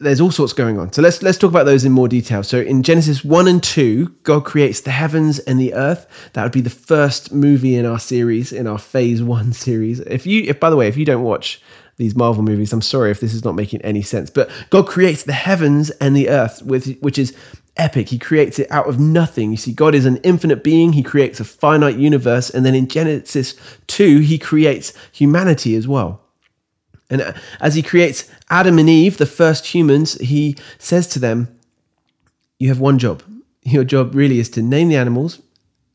there's 0.00 0.20
all 0.20 0.30
sorts 0.30 0.52
going 0.52 0.78
on. 0.78 0.92
So 0.92 1.02
let's 1.02 1.22
let's 1.22 1.38
talk 1.38 1.50
about 1.50 1.66
those 1.66 1.84
in 1.84 1.92
more 1.92 2.08
detail. 2.08 2.42
So 2.42 2.60
in 2.60 2.82
Genesis 2.82 3.24
1 3.24 3.48
and 3.48 3.62
2, 3.62 4.06
God 4.22 4.44
creates 4.44 4.82
the 4.82 4.90
heavens 4.90 5.38
and 5.40 5.58
the 5.58 5.74
earth. 5.74 6.06
That 6.32 6.42
would 6.42 6.52
be 6.52 6.60
the 6.60 6.70
first 6.70 7.32
movie 7.32 7.76
in 7.76 7.86
our 7.86 7.98
series, 7.98 8.52
in 8.52 8.66
our 8.66 8.78
phase 8.78 9.22
1 9.22 9.52
series. 9.52 10.00
If 10.00 10.26
you 10.26 10.42
if 10.44 10.60
by 10.60 10.70
the 10.70 10.76
way, 10.76 10.88
if 10.88 10.96
you 10.96 11.04
don't 11.04 11.22
watch 11.22 11.60
these 11.96 12.16
Marvel 12.16 12.42
movies, 12.42 12.72
I'm 12.72 12.82
sorry 12.82 13.10
if 13.10 13.20
this 13.20 13.34
is 13.34 13.44
not 13.44 13.54
making 13.54 13.82
any 13.82 14.02
sense. 14.02 14.30
But 14.30 14.50
God 14.70 14.86
creates 14.86 15.24
the 15.24 15.32
heavens 15.32 15.90
and 15.90 16.16
the 16.16 16.28
earth 16.28 16.62
with 16.62 16.98
which 17.00 17.18
is 17.18 17.36
epic. 17.76 18.08
He 18.08 18.18
creates 18.18 18.58
it 18.58 18.70
out 18.70 18.88
of 18.88 19.00
nothing. 19.00 19.50
You 19.50 19.56
see, 19.56 19.72
God 19.72 19.94
is 19.94 20.06
an 20.06 20.18
infinite 20.18 20.62
being. 20.62 20.92
He 20.92 21.02
creates 21.02 21.40
a 21.40 21.44
finite 21.44 21.96
universe. 21.96 22.50
And 22.50 22.64
then 22.64 22.74
in 22.74 22.88
Genesis 22.88 23.54
2, 23.86 24.18
he 24.18 24.38
creates 24.38 24.92
humanity 25.12 25.74
as 25.74 25.88
well. 25.88 26.20
And 27.10 27.20
uh, 27.20 27.32
as 27.60 27.74
he 27.74 27.82
creates 27.82 28.30
Adam 28.52 28.78
and 28.78 28.88
Eve, 28.88 29.16
the 29.16 29.24
first 29.24 29.66
humans, 29.66 30.12
he 30.20 30.54
says 30.78 31.06
to 31.06 31.18
them, 31.18 31.48
You 32.58 32.68
have 32.68 32.80
one 32.80 32.98
job. 32.98 33.22
Your 33.62 33.82
job 33.82 34.14
really 34.14 34.38
is 34.38 34.50
to 34.50 34.62
name 34.62 34.90
the 34.90 34.96
animals. 34.96 35.40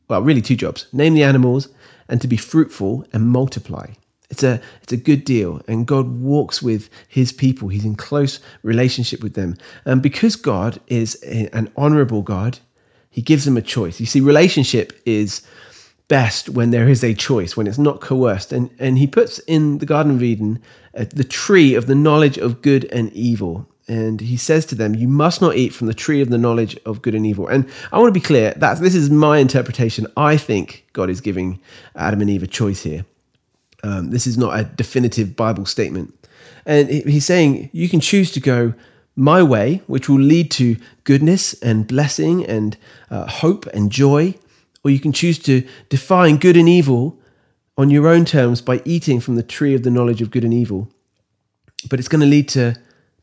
Well, 0.08 0.22
really, 0.22 0.42
two 0.42 0.56
jobs 0.56 0.88
name 0.92 1.14
the 1.14 1.22
animals 1.22 1.68
and 2.08 2.20
to 2.20 2.26
be 2.26 2.36
fruitful 2.36 3.06
and 3.12 3.28
multiply. 3.28 3.86
It's 4.30 4.42
a, 4.42 4.60
it's 4.82 4.92
a 4.92 4.96
good 4.96 5.24
deal. 5.24 5.62
And 5.68 5.86
God 5.86 6.20
walks 6.20 6.60
with 6.60 6.90
his 7.06 7.32
people, 7.32 7.68
he's 7.68 7.84
in 7.84 7.94
close 7.94 8.40
relationship 8.64 9.22
with 9.22 9.34
them. 9.34 9.56
And 9.84 10.02
because 10.02 10.34
God 10.34 10.80
is 10.88 11.14
an 11.22 11.70
honorable 11.76 12.22
God, 12.22 12.58
he 13.10 13.22
gives 13.22 13.44
them 13.44 13.56
a 13.56 13.62
choice. 13.62 14.00
You 14.00 14.06
see, 14.06 14.20
relationship 14.20 15.00
is 15.06 15.42
best 16.08 16.48
when 16.48 16.70
there 16.70 16.88
is 16.88 17.04
a 17.04 17.14
choice, 17.14 17.56
when 17.56 17.66
it's 17.66 17.78
not 17.78 18.00
coerced. 18.00 18.52
And, 18.52 18.70
and 18.78 18.98
he 18.98 19.06
puts 19.06 19.38
in 19.40 19.78
the 19.78 19.86
Garden 19.86 20.12
of 20.12 20.22
Eden 20.22 20.60
uh, 20.96 21.04
the 21.10 21.24
tree 21.24 21.74
of 21.74 21.86
the 21.86 21.94
knowledge 21.94 22.38
of 22.38 22.62
good 22.62 22.86
and 22.86 23.12
evil. 23.12 23.68
And 23.86 24.20
he 24.20 24.36
says 24.36 24.66
to 24.66 24.74
them, 24.74 24.94
You 24.94 25.08
must 25.08 25.40
not 25.40 25.56
eat 25.56 25.72
from 25.72 25.86
the 25.86 25.94
tree 25.94 26.20
of 26.20 26.28
the 26.28 26.38
knowledge 26.38 26.78
of 26.84 27.00
good 27.00 27.14
and 27.14 27.26
evil. 27.26 27.46
And 27.46 27.68
I 27.92 27.98
want 27.98 28.12
to 28.12 28.20
be 28.20 28.24
clear 28.24 28.52
that 28.56 28.80
this 28.80 28.94
is 28.94 29.10
my 29.10 29.38
interpretation. 29.38 30.06
I 30.16 30.36
think 30.36 30.86
God 30.92 31.08
is 31.08 31.20
giving 31.20 31.60
Adam 31.94 32.20
and 32.20 32.30
Eve 32.30 32.42
a 32.42 32.46
choice 32.46 32.82
here. 32.82 33.04
Um, 33.82 34.10
this 34.10 34.26
is 34.26 34.36
not 34.36 34.58
a 34.58 34.64
definitive 34.64 35.36
Bible 35.36 35.64
statement. 35.64 36.14
And 36.66 36.88
he's 36.88 37.24
saying, 37.24 37.70
You 37.72 37.88
can 37.88 38.00
choose 38.00 38.30
to 38.32 38.40
go 38.40 38.74
my 39.16 39.42
way, 39.42 39.82
which 39.86 40.08
will 40.08 40.20
lead 40.20 40.50
to 40.52 40.76
goodness 41.04 41.54
and 41.62 41.86
blessing 41.86 42.44
and 42.46 42.76
uh, 43.10 43.26
hope 43.26 43.66
and 43.68 43.90
joy, 43.90 44.34
or 44.84 44.90
you 44.90 45.00
can 45.00 45.12
choose 45.12 45.38
to 45.40 45.66
define 45.88 46.36
good 46.36 46.56
and 46.56 46.68
evil 46.68 47.18
on 47.76 47.90
your 47.90 48.08
own 48.08 48.24
terms 48.24 48.60
by 48.60 48.82
eating 48.84 49.20
from 49.20 49.36
the 49.36 49.42
tree 49.42 49.74
of 49.74 49.82
the 49.82 49.90
knowledge 49.90 50.20
of 50.20 50.30
good 50.30 50.44
and 50.44 50.54
evil. 50.54 50.90
But 51.88 51.98
it's 51.98 52.08
going 52.08 52.20
to 52.20 52.26
lead 52.26 52.48
to 52.50 52.74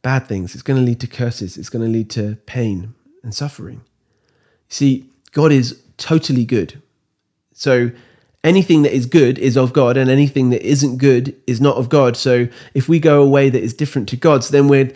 bad 0.01 0.27
things, 0.27 0.53
it's 0.53 0.63
going 0.63 0.79
to 0.79 0.85
lead 0.85 0.99
to 1.01 1.07
curses, 1.07 1.57
it's 1.57 1.69
going 1.69 1.83
to 1.83 1.91
lead 1.91 2.09
to 2.11 2.37
pain 2.45 2.93
and 3.23 3.33
suffering. 3.33 3.81
See, 4.69 5.09
God 5.31 5.51
is 5.51 5.81
totally 5.97 6.45
good. 6.45 6.81
So 7.53 7.91
anything 8.43 8.83
that 8.83 8.93
is 8.93 9.05
good 9.05 9.39
is 9.39 9.57
of 9.57 9.73
God, 9.73 9.97
and 9.97 10.09
anything 10.09 10.51
that 10.51 10.61
isn't 10.61 10.97
good 10.97 11.35
is 11.47 11.59
not 11.59 11.77
of 11.77 11.89
God. 11.89 12.15
So 12.15 12.47
if 12.73 12.87
we 12.87 12.99
go 12.99 13.21
a 13.21 13.27
way 13.27 13.49
that 13.49 13.61
is 13.61 13.73
different 13.73 14.07
to 14.09 14.15
God's, 14.15 14.49
then 14.49 14.67
we're 14.67 14.93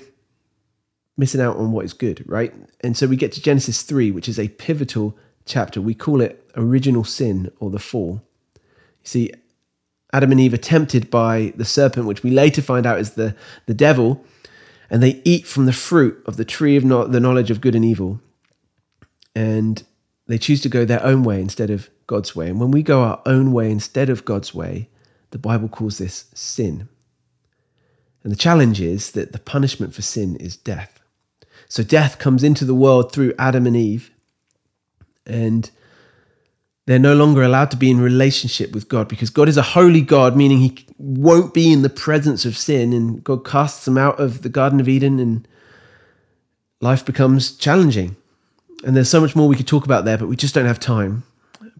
missing 1.17 1.41
out 1.41 1.57
on 1.57 1.71
what 1.71 1.83
is 1.83 1.93
good, 1.93 2.23
right? 2.27 2.53
And 2.81 2.95
so 2.95 3.07
we 3.07 3.17
get 3.17 3.31
to 3.33 3.41
Genesis 3.41 3.81
3, 3.81 4.11
which 4.11 4.29
is 4.29 4.39
a 4.39 4.47
pivotal 4.47 5.17
chapter. 5.49 5.81
We 5.81 5.93
call 5.93 6.21
it 6.21 6.49
original 6.55 7.03
sin 7.03 7.51
or 7.59 7.69
the 7.69 7.79
fall. 7.79 8.21
You 8.55 8.61
see, 9.03 9.31
Adam 10.13 10.31
and 10.31 10.39
Eve 10.39 10.53
are 10.53 10.57
tempted 10.57 11.09
by 11.09 11.53
the 11.55 11.65
serpent, 11.65 12.07
which 12.07 12.23
we 12.23 12.31
later 12.31 12.61
find 12.61 12.85
out 12.85 12.99
is 12.99 13.11
the, 13.11 13.35
the 13.65 13.73
devil, 13.73 14.23
and 14.89 15.03
they 15.03 15.21
eat 15.25 15.45
from 15.45 15.65
the 15.65 15.73
fruit 15.73 16.21
of 16.25 16.37
the 16.37 16.45
tree 16.45 16.75
of 16.77 16.85
no- 16.85 17.05
the 17.05 17.19
knowledge 17.19 17.51
of 17.51 17.61
good 17.61 17.75
and 17.75 17.85
evil. 17.85 18.21
And 19.35 19.83
they 20.27 20.37
choose 20.37 20.61
to 20.61 20.69
go 20.69 20.85
their 20.85 21.03
own 21.03 21.23
way 21.23 21.41
instead 21.41 21.69
of 21.69 21.89
God's 22.07 22.35
way. 22.35 22.49
And 22.49 22.59
when 22.59 22.71
we 22.71 22.81
go 22.81 23.01
our 23.01 23.21
own 23.25 23.51
way 23.51 23.69
instead 23.69 24.09
of 24.09 24.25
God's 24.25 24.53
way, 24.53 24.89
the 25.31 25.37
Bible 25.37 25.67
calls 25.67 25.97
this 25.97 26.25
sin. 26.33 26.89
And 28.23 28.31
the 28.31 28.37
challenge 28.37 28.81
is 28.81 29.11
that 29.11 29.31
the 29.31 29.39
punishment 29.39 29.93
for 29.93 30.01
sin 30.01 30.35
is 30.37 30.57
death. 30.57 30.99
So 31.67 31.83
death 31.83 32.17
comes 32.17 32.43
into 32.43 32.65
the 32.65 32.73
world 32.73 33.11
through 33.11 33.33
Adam 33.37 33.67
and 33.67 33.77
Eve, 33.77 34.11
and 35.29 35.69
they're 36.85 36.99
no 36.99 37.13
longer 37.15 37.43
allowed 37.43 37.71
to 37.71 37.77
be 37.77 37.91
in 37.91 37.99
relationship 38.01 38.71
with 38.71 38.89
God 38.89 39.07
because 39.07 39.29
God 39.29 39.47
is 39.47 39.57
a 39.57 39.61
holy 39.61 40.01
God, 40.01 40.35
meaning 40.35 40.57
He 40.57 40.85
won't 40.97 41.53
be 41.53 41.71
in 41.71 41.81
the 41.81 41.89
presence 41.89 42.45
of 42.45 42.57
sin, 42.57 42.93
and 42.93 43.23
God 43.23 43.45
casts 43.45 43.85
them 43.85 43.97
out 43.97 44.19
of 44.19 44.41
the 44.41 44.49
Garden 44.49 44.79
of 44.79 44.89
Eden, 44.89 45.19
and 45.19 45.47
life 46.81 47.05
becomes 47.05 47.55
challenging. 47.55 48.15
And 48.83 48.95
there's 48.95 49.09
so 49.09 49.21
much 49.21 49.35
more 49.35 49.47
we 49.47 49.55
could 49.55 49.67
talk 49.67 49.85
about 49.85 50.05
there, 50.05 50.17
but 50.17 50.27
we 50.27 50.35
just 50.35 50.55
don't 50.55 50.65
have 50.65 50.79
time. 50.79 51.23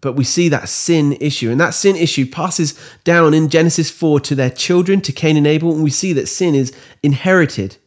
But 0.01 0.13
we 0.13 0.23
see 0.23 0.47
that 0.49 0.69
sin 0.69 1.17
issue, 1.19 1.49
and 1.49 1.59
that 1.59 1.73
sin 1.73 1.95
issue 1.95 2.29
passes 2.29 2.79
down 3.03 3.33
in 3.33 3.49
Genesis 3.49 3.89
4 3.89 4.19
to 4.21 4.35
their 4.35 4.49
children, 4.49 5.01
to 5.01 5.11
Cain 5.11 5.37
and 5.37 5.47
Abel, 5.47 5.73
and 5.73 5.83
we 5.83 5.89
see 5.89 6.13
that 6.13 6.27
sin 6.27 6.55
is 6.55 6.73
inherited 7.03 7.77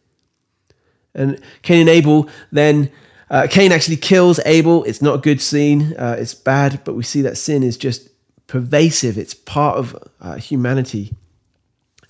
and 1.14 1.40
Cain 1.62 1.80
and 1.80 1.88
Abel 1.88 2.28
then, 2.50 2.90
uh, 3.32 3.46
Cain 3.50 3.72
actually 3.72 3.96
kills 3.96 4.38
Abel. 4.44 4.84
It's 4.84 5.00
not 5.00 5.14
a 5.16 5.18
good 5.18 5.40
scene, 5.40 5.94
uh, 5.98 6.16
it's 6.18 6.34
bad, 6.34 6.82
but 6.84 6.94
we 6.94 7.02
see 7.02 7.22
that 7.22 7.38
sin 7.38 7.62
is 7.62 7.78
just 7.78 8.10
pervasive, 8.46 9.16
it's 9.16 9.32
part 9.32 9.78
of 9.78 9.96
uh, 10.20 10.36
humanity. 10.36 11.14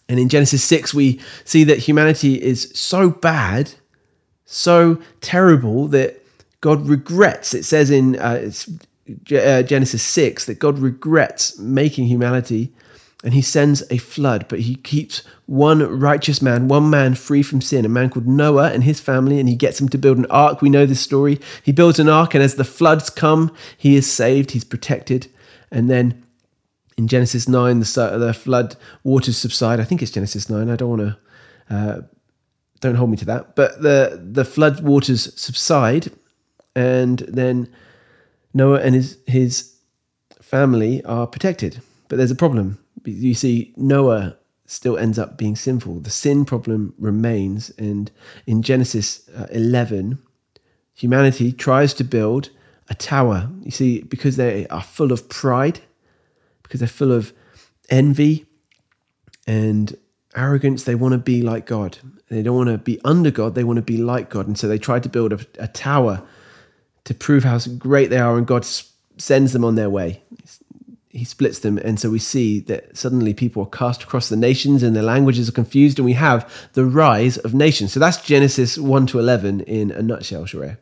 And 0.09 0.19
in 0.19 0.29
Genesis 0.29 0.65
6, 0.65 0.93
we 0.93 1.21
see 1.45 1.63
that 1.65 1.79
humanity 1.79 2.43
is 2.43 2.73
so 2.75 3.09
bad, 3.09 3.73
so 4.45 5.01
terrible 5.21 5.87
that 5.89 6.21
God 6.61 6.87
regrets. 6.89 7.55
It 7.55 7.65
says 7.65 7.91
in 7.91 8.19
uh, 8.19 8.51
uh, 9.33 9.63
Genesis 9.63 10.03
6 10.03 10.47
that 10.47 10.59
God 10.59 10.81
regrets 10.81 11.57
making 11.57 12.07
humanity 12.09 12.73
and 13.23 13.35
he 13.35 13.43
sends 13.43 13.85
a 13.91 13.99
flood, 13.99 14.47
but 14.49 14.61
he 14.61 14.75
keeps 14.75 15.23
one 15.47 15.81
righteous 16.01 16.43
man, 16.43 16.67
one 16.67 16.91
man 16.91 17.15
free 17.15 17.43
from 17.43 17.61
sin, 17.61 17.85
a 17.85 17.89
man 17.89 18.11
called 18.11 18.27
Noah 18.27 18.73
and 18.73 18.83
his 18.83 19.01
family, 19.01 19.39
and 19.39 19.49
he 19.49 19.55
gets 19.55 19.81
him 19.81 19.89
to 19.91 19.99
build 19.99 20.19
an 20.19 20.27
ark. 20.27 20.61
We 20.61 20.69
know 20.69 20.87
this 20.87 21.01
story. 21.01 21.41
He 21.63 21.71
builds 21.71 22.01
an 22.01 22.09
ark, 22.09 22.35
and 22.35 22.43
as 22.43 22.57
the 22.57 22.65
floods 22.65 23.11
come, 23.11 23.55
he 23.77 23.95
is 23.95 24.11
saved, 24.11 24.51
he's 24.51 24.65
protected. 24.65 25.29
And 25.71 25.89
then 25.89 26.25
in 26.99 27.07
Genesis 27.07 27.49
9, 27.49 27.79
the, 27.79 28.17
the 28.19 28.35
flood 28.35 28.77
waters 29.05 29.37
subside. 29.37 29.79
I 29.79 29.85
think 29.85 30.03
it's 30.03 30.11
Genesis 30.11 30.51
9. 30.51 30.69
I 30.69 30.77
don't 30.77 30.91
want 30.91 31.03
to, 31.03 31.75
uh, 31.75 32.01
don't 32.81 32.97
hold 32.97 33.11
me 33.11 33.17
to 33.19 33.25
that. 33.27 33.55
But 33.55 33.83
the, 33.83 34.21
the 34.21 34.45
flood 34.45 34.83
waters 34.83 35.33
subside, 35.41 36.11
and 36.75 37.21
then 37.21 37.69
Noah 38.53 38.81
and 38.81 38.97
his, 38.97 39.19
his 39.29 39.77
family 40.41 41.05
are 41.05 41.29
protected. 41.29 41.81
But 42.09 42.17
there's 42.17 42.33
a 42.33 42.37
problem 42.37 42.82
you 43.05 43.35
see, 43.35 43.73
Noah 43.77 44.37
still 44.67 44.97
ends 44.97 45.19
up 45.19 45.37
being 45.37 45.57
sinful. 45.57 46.01
The 46.01 46.11
sin 46.11 46.45
problem 46.45 46.95
remains. 46.99 47.71
And 47.79 48.11
in 48.47 48.63
Genesis 48.63 49.29
uh, 49.37 49.47
11, 49.51 50.19
humanity 50.95 51.53
tries 51.53 51.93
to 51.95 52.05
build 52.05 52.51
a 52.89 52.95
tower. 52.95 53.51
You 53.63 53.71
see, 53.71 54.03
because 54.03 54.37
they 54.37 54.67
are 54.69 54.83
full 54.83 55.13
of 55.13 55.29
pride, 55.29 55.81
because 56.63 56.81
they're 56.81 56.89
full 56.89 57.13
of 57.13 57.33
envy 57.91 58.47
and 59.47 59.95
arrogance, 60.35 60.85
they 60.85 60.95
want 60.95 61.13
to 61.13 61.19
be 61.19 61.43
like 61.43 61.67
God. 61.67 61.99
They 62.29 62.43
don't 62.43 62.57
want 62.57 62.71
to 62.71 62.79
be 62.79 62.99
under 63.05 63.31
God, 63.31 63.55
they 63.55 63.65
want 63.65 63.77
to 63.77 63.83
be 63.83 63.99
like 63.99 64.31
God. 64.31 64.47
And 64.47 64.59
so 64.59 64.69
they 64.69 64.79
try 64.79 64.99
to 64.99 65.09
build 65.09 65.35
a, 65.35 65.41
a 65.59 65.69
tower 65.69 66.23
to 67.05 67.15
prove 67.15 67.45
how 67.45 67.59
great 67.79 68.09
they 68.09 68.19
are, 68.19 68.39
and 68.39 68.47
God 68.47 68.65
sends 69.19 69.53
them 69.53 69.65
on 69.65 69.75
their 69.75 69.91
way 69.91 70.23
he 71.13 71.25
splits 71.25 71.59
them 71.59 71.79
and 71.79 72.01
so 72.01 72.11
we 72.11 72.19
see 72.19 72.59
that 72.61 72.97
suddenly 72.97 73.35
people 73.35 73.63
are 73.63 73.67
cast 73.67 74.03
across 74.03 74.29
the 74.29 74.37
nations 74.37 74.83
and 74.83 74.97
their 74.97 75.03
languages 75.03 75.49
are 75.49 75.53
confused 75.53 75.99
and 75.99 76.07
we 76.07 76.15
have 76.15 76.51
the 76.73 76.85
rise 76.85 77.37
of 77.39 77.55
nations. 77.55 77.93
So 77.93 78.01
that's 78.01 78.21
genesis 78.23 78.79
1 78.79 79.07
to 79.09 79.19
11 79.19 79.61
in 79.61 79.91
a 79.91 80.03
nutshell 80.03 80.45
Sheree. 80.45 80.79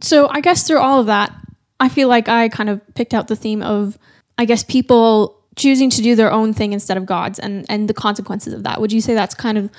so 0.00 0.28
i 0.28 0.40
guess 0.40 0.66
through 0.66 0.80
all 0.80 1.00
of 1.00 1.06
that 1.06 1.32
i 1.80 1.88
feel 1.88 2.08
like 2.08 2.28
i 2.28 2.48
kind 2.48 2.68
of 2.68 2.82
picked 2.94 3.14
out 3.14 3.28
the 3.28 3.36
theme 3.36 3.62
of 3.62 3.98
i 4.36 4.44
guess 4.44 4.64
people 4.64 5.38
choosing 5.58 5.90
to 5.90 6.00
do 6.02 6.14
their 6.14 6.32
own 6.32 6.54
thing 6.54 6.72
instead 6.72 6.96
of 6.96 7.04
god's 7.04 7.38
and 7.38 7.66
and 7.68 7.88
the 7.88 7.94
consequences 7.94 8.52
of 8.54 8.62
that. 8.62 8.80
Would 8.80 8.92
you 8.92 9.00
say 9.00 9.14
that's 9.14 9.34
kind 9.34 9.58
of 9.58 9.70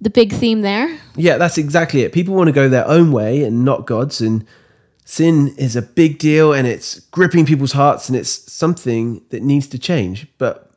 the 0.00 0.10
big 0.10 0.32
theme 0.32 0.60
there? 0.60 0.96
Yeah 1.16 1.38
that's 1.38 1.58
exactly 1.58 2.02
it. 2.02 2.12
People 2.12 2.34
want 2.34 2.48
to 2.48 2.52
go 2.52 2.68
their 2.68 2.86
own 2.86 3.12
way 3.12 3.42
and 3.42 3.64
not 3.64 3.86
god's 3.86 4.20
and 4.20 4.46
sin 5.06 5.54
is 5.56 5.76
a 5.76 5.82
big 5.82 6.18
deal 6.18 6.52
and 6.52 6.66
it's 6.66 6.98
gripping 6.98 7.46
people's 7.46 7.72
hearts 7.72 8.08
and 8.08 8.18
it's 8.18 8.52
something 8.52 9.22
that 9.30 9.42
needs 9.42 9.68
to 9.68 9.78
change. 9.78 10.26
But 10.36 10.70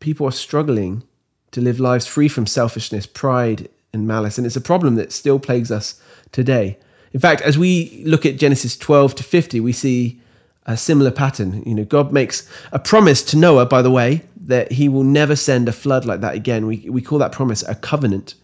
people 0.00 0.26
are 0.26 0.32
struggling 0.32 1.04
to 1.52 1.60
live 1.60 1.78
lives 1.78 2.06
free 2.06 2.28
from 2.28 2.46
selfishness, 2.46 3.06
pride, 3.06 3.68
and 3.92 4.06
malice. 4.06 4.38
And 4.38 4.46
it's 4.46 4.56
a 4.56 4.62
problem 4.62 4.94
that 4.94 5.12
still 5.12 5.38
plagues 5.38 5.70
us 5.70 6.00
today. 6.32 6.78
In 7.12 7.20
fact, 7.20 7.42
as 7.42 7.58
we 7.58 8.02
look 8.06 8.24
at 8.24 8.38
Genesis 8.38 8.78
12 8.78 9.16
to 9.16 9.22
50, 9.22 9.60
we 9.60 9.72
see 9.72 10.20
a 10.64 10.76
similar 10.76 11.10
pattern. 11.10 11.62
You 11.66 11.74
know, 11.74 11.84
God 11.84 12.12
makes 12.12 12.48
a 12.72 12.78
promise 12.78 13.22
to 13.24 13.36
Noah, 13.36 13.66
by 13.66 13.82
the 13.82 13.90
way, 13.90 14.22
that 14.46 14.72
he 14.72 14.88
will 14.88 15.04
never 15.04 15.36
send 15.36 15.68
a 15.68 15.72
flood 15.72 16.06
like 16.06 16.22
that 16.22 16.34
again. 16.34 16.66
We, 16.66 16.88
we 16.88 17.02
call 17.02 17.18
that 17.18 17.32
promise 17.32 17.62
a 17.68 17.74
covenant. 17.74 18.36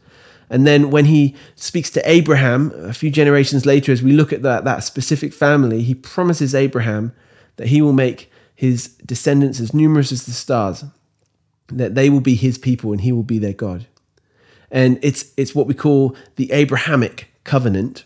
And 0.49 0.67
then 0.67 0.91
when 0.91 1.07
he 1.07 1.35
speaks 1.57 1.91
to 1.91 2.11
Abraham 2.11 2.73
a 2.85 2.93
few 2.93 3.11
generations 3.11 3.67
later, 3.67 3.93
as 3.93 4.03
we 4.03 4.13
look 4.13 4.33
at 4.33 4.43
that, 4.43 4.65
that 4.65 4.85
specific 4.85 5.33
family, 5.33 5.83
he 5.83 5.95
promises 5.95 6.55
Abraham 6.55 7.13
that 7.57 7.69
he 7.69 7.83
will 7.83 7.93
make 7.93 8.31
his 8.55 8.89
descendants 9.05 9.61
as 9.61 9.75
numerous 9.75 10.13
as 10.13 10.25
the 10.27 10.33
stars, 10.33 10.85
that 11.69 11.95
they 11.95 12.09
will 12.09 12.21
be 12.21 12.35
his 12.35 12.59
people 12.59 12.93
and 12.93 13.01
he 13.01 13.13
will 13.13 13.23
be 13.23 13.39
their 13.39 13.53
God. 13.53 13.87
And 14.71 14.99
it's, 15.03 15.33
it's 15.37 15.55
what 15.55 15.67
we 15.67 15.75
call 15.75 16.17
the 16.37 16.51
Abrahamic 16.53 17.29
covenant. 17.45 18.05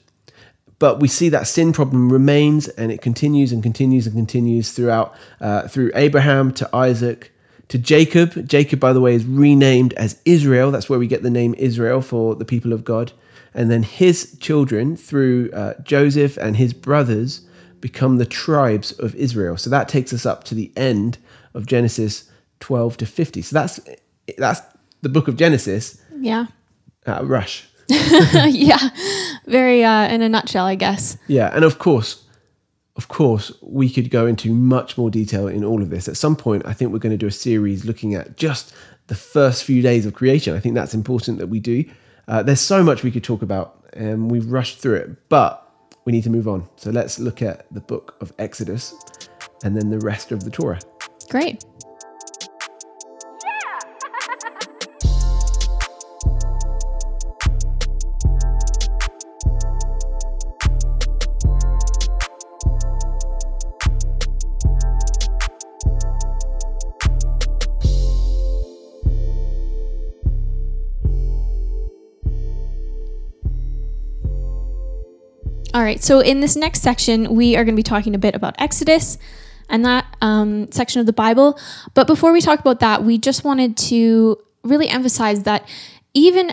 But 0.79 0.99
we 0.99 1.09
see 1.09 1.29
that 1.29 1.47
sin 1.47 1.73
problem 1.73 2.11
remains 2.11 2.69
and 2.69 2.91
it 2.91 3.03
continues 3.03 3.53
and 3.53 3.63
continues 3.63 4.07
and 4.07 4.17
continues 4.17 4.73
throughout, 4.73 5.15
uh, 5.41 5.69
through 5.69 5.93
Abraham 5.95 6.53
to 6.55 6.75
Isaac 6.75 7.33
to 7.71 7.79
Jacob. 7.79 8.47
Jacob, 8.47 8.79
by 8.79 8.93
the 8.93 9.01
way, 9.01 9.15
is 9.15 9.25
renamed 9.25 9.95
as 9.95 10.21
Israel. 10.25 10.71
That's 10.71 10.91
where 10.91 10.99
we 10.99 11.07
get 11.07 11.23
the 11.23 11.31
name 11.31 11.55
Israel 11.57 12.03
for 12.03 12.35
the 12.35 12.45
people 12.45 12.73
of 12.73 12.85
God. 12.85 13.13
And 13.55 13.71
then 13.71 13.83
his 13.83 14.37
children, 14.39 14.97
through 14.97 15.51
uh, 15.53 15.75
Joseph 15.83 16.37
and 16.37 16.57
his 16.57 16.73
brothers, 16.73 17.43
become 17.81 18.19
the 18.19 18.27
tribes 18.27 18.93
of 18.93 19.15
Israel. 19.15 19.57
So 19.57 19.71
that 19.71 19.89
takes 19.89 20.13
us 20.13 20.27
up 20.27 20.45
to 20.45 20.55
the 20.55 20.71
end 20.77 21.19
of 21.55 21.67
Genesis 21.67 22.31
12 22.61 22.99
to 22.99 23.07
50. 23.07 23.43
So 23.43 23.55
that's 23.55 23.81
that's 24.37 24.61
the 25.03 25.09
book 25.09 25.29
of 25.29 25.37
Genesis. 25.37 26.01
Yeah. 26.19 26.47
A 27.07 27.25
rush. 27.25 27.67
yeah. 27.89 28.91
Very 29.47 29.83
uh, 29.85 30.09
in 30.09 30.23
a 30.23 30.29
nutshell, 30.29 30.67
I 30.67 30.75
guess. 30.75 31.17
Yeah, 31.27 31.51
and 31.55 31.65
of 31.65 31.79
course, 31.79 32.25
of 33.01 33.09
course, 33.09 33.51
we 33.63 33.89
could 33.89 34.11
go 34.11 34.27
into 34.27 34.53
much 34.53 34.99
more 34.99 35.11
detail 35.11 35.49
in 35.49 35.65
all 35.65 35.81
of 35.81 35.89
this. 35.89 36.07
At 36.07 36.19
some 36.19 36.37
point, 36.37 36.67
I 36.67 36.75
think 36.75 36.93
we're 36.93 36.99
going 36.99 37.15
to 37.15 37.17
do 37.17 37.29
a 37.29 37.31
series 37.31 37.87
looking 37.87 38.15
at 38.15 38.37
just 38.37 38.75
the 39.07 39.15
first 39.15 39.65
few 39.65 39.81
days 39.81 40.05
of 40.05 40.13
creation. 40.13 40.55
I 40.55 40.61
think 40.61 40.75
that's 40.75 40.93
important 40.93 41.39
that 41.39 41.47
we 41.47 41.61
do. 41.61 41.83
Uh, 42.29 42.43
there's 42.43 42.61
so 42.61 42.83
much 42.83 43.03
we 43.03 43.11
could 43.11 43.25
talk 43.25 43.41
about, 43.41 43.83
and 43.95 44.31
we've 44.31 44.45
rushed 44.53 44.81
through 44.81 44.97
it, 44.97 45.31
but 45.31 45.67
we 46.05 46.13
need 46.13 46.25
to 46.25 46.31
move 46.31 46.47
on. 46.47 46.69
So 46.77 46.91
let's 46.91 47.19
look 47.19 47.41
at 47.41 47.73
the 47.73 47.81
book 47.81 48.17
of 48.21 48.35
Exodus 48.39 48.95
and 49.65 49.75
then 49.75 49.89
the 49.89 50.01
rest 50.01 50.31
of 50.31 50.45
the 50.45 50.51
Torah. 50.51 50.79
Great. 51.31 51.65
All 75.81 75.87
right. 75.87 76.03
So 76.03 76.21
in 76.21 76.41
this 76.41 76.57
next 76.57 76.83
section, 76.83 77.35
we 77.35 77.57
are 77.57 77.65
going 77.65 77.73
to 77.75 77.79
be 77.79 77.83
talking 77.83 78.15
a 78.15 78.19
bit 78.19 78.35
about 78.35 78.55
Exodus 78.59 79.17
and 79.71 79.83
that 79.87 80.05
um, 80.21 80.71
section 80.71 81.01
of 81.01 81.07
the 81.07 81.13
Bible. 81.15 81.59
But 81.95 82.07
before 82.07 82.33
we 82.33 82.43
talk 82.43 82.61
about 82.61 82.81
that, 82.81 83.03
we 83.03 83.17
just 83.17 83.45
wanted 83.45 83.79
to 83.89 84.37
really 84.63 84.91
emphasize 84.91 85.45
that 85.45 85.67
even 86.13 86.53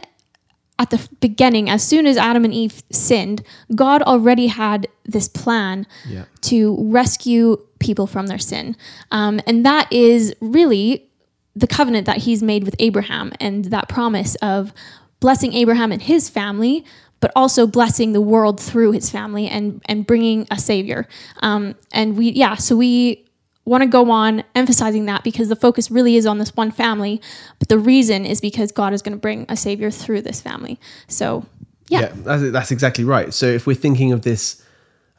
at 0.79 0.91
the 0.91 1.09
beginning, 1.19 1.69
as 1.69 1.83
soon 1.83 2.05
as 2.07 2.15
Adam 2.15 2.45
and 2.45 2.53
Eve 2.53 2.81
sinned, 2.89 3.43
God 3.75 4.01
already 4.01 4.47
had 4.47 4.87
this 5.03 5.27
plan 5.27 5.85
Yeah. 6.07 6.23
to 6.43 6.77
rescue 6.89 7.57
people 7.79 8.07
from 8.07 8.27
their 8.27 8.39
sin. 8.39 8.77
Um, 9.11 9.41
and 9.45 9.65
that 9.65 9.91
is 9.91 10.33
really 10.39 11.09
the 11.53 11.67
covenant 11.67 12.05
that 12.05 12.19
he's 12.19 12.41
made 12.41 12.63
with 12.63 12.77
Abraham 12.79 13.33
and 13.41 13.65
that 13.65 13.89
promise 13.89 14.35
of 14.35 14.71
blessing 15.19 15.51
Abraham 15.53 15.91
and 15.91 16.01
his 16.01 16.29
family, 16.29 16.85
but 17.19 17.31
also 17.35 17.65
blessing 17.65 18.13
the 18.13 18.21
world 18.21 18.59
through 18.59 18.91
his 18.91 19.09
family 19.09 19.47
and, 19.47 19.81
and 19.85 20.05
bringing 20.05 20.47
a 20.51 20.57
savior. 20.57 21.07
Um, 21.41 21.75
and 21.91 22.17
we, 22.17 22.29
yeah, 22.29 22.55
so 22.55 22.75
we 22.75 23.25
want 23.65 23.83
to 23.83 23.87
go 23.87 24.09
on 24.11 24.43
emphasizing 24.55 25.05
that 25.05 25.23
because 25.23 25.49
the 25.49 25.55
focus 25.55 25.91
really 25.91 26.15
is 26.15 26.25
on 26.25 26.37
this 26.37 26.55
one 26.55 26.71
family, 26.71 27.21
but 27.59 27.67
the 27.67 27.79
reason 27.79 28.25
is 28.25 28.39
because 28.39 28.71
God 28.71 28.93
is 28.93 29.01
going 29.01 29.15
to 29.15 29.19
bring 29.19 29.45
a 29.49 29.57
savior 29.57 29.91
through 29.91 30.21
this 30.21 30.39
family. 30.39 30.79
So, 31.07 31.45
yeah. 31.89 32.01
Yeah, 32.01 32.11
that's, 32.15 32.51
that's 32.51 32.71
exactly 32.71 33.03
right. 33.03 33.33
So 33.33 33.45
if 33.45 33.67
we're 33.67 33.75
thinking 33.75 34.11
of 34.11 34.21
this 34.21 34.63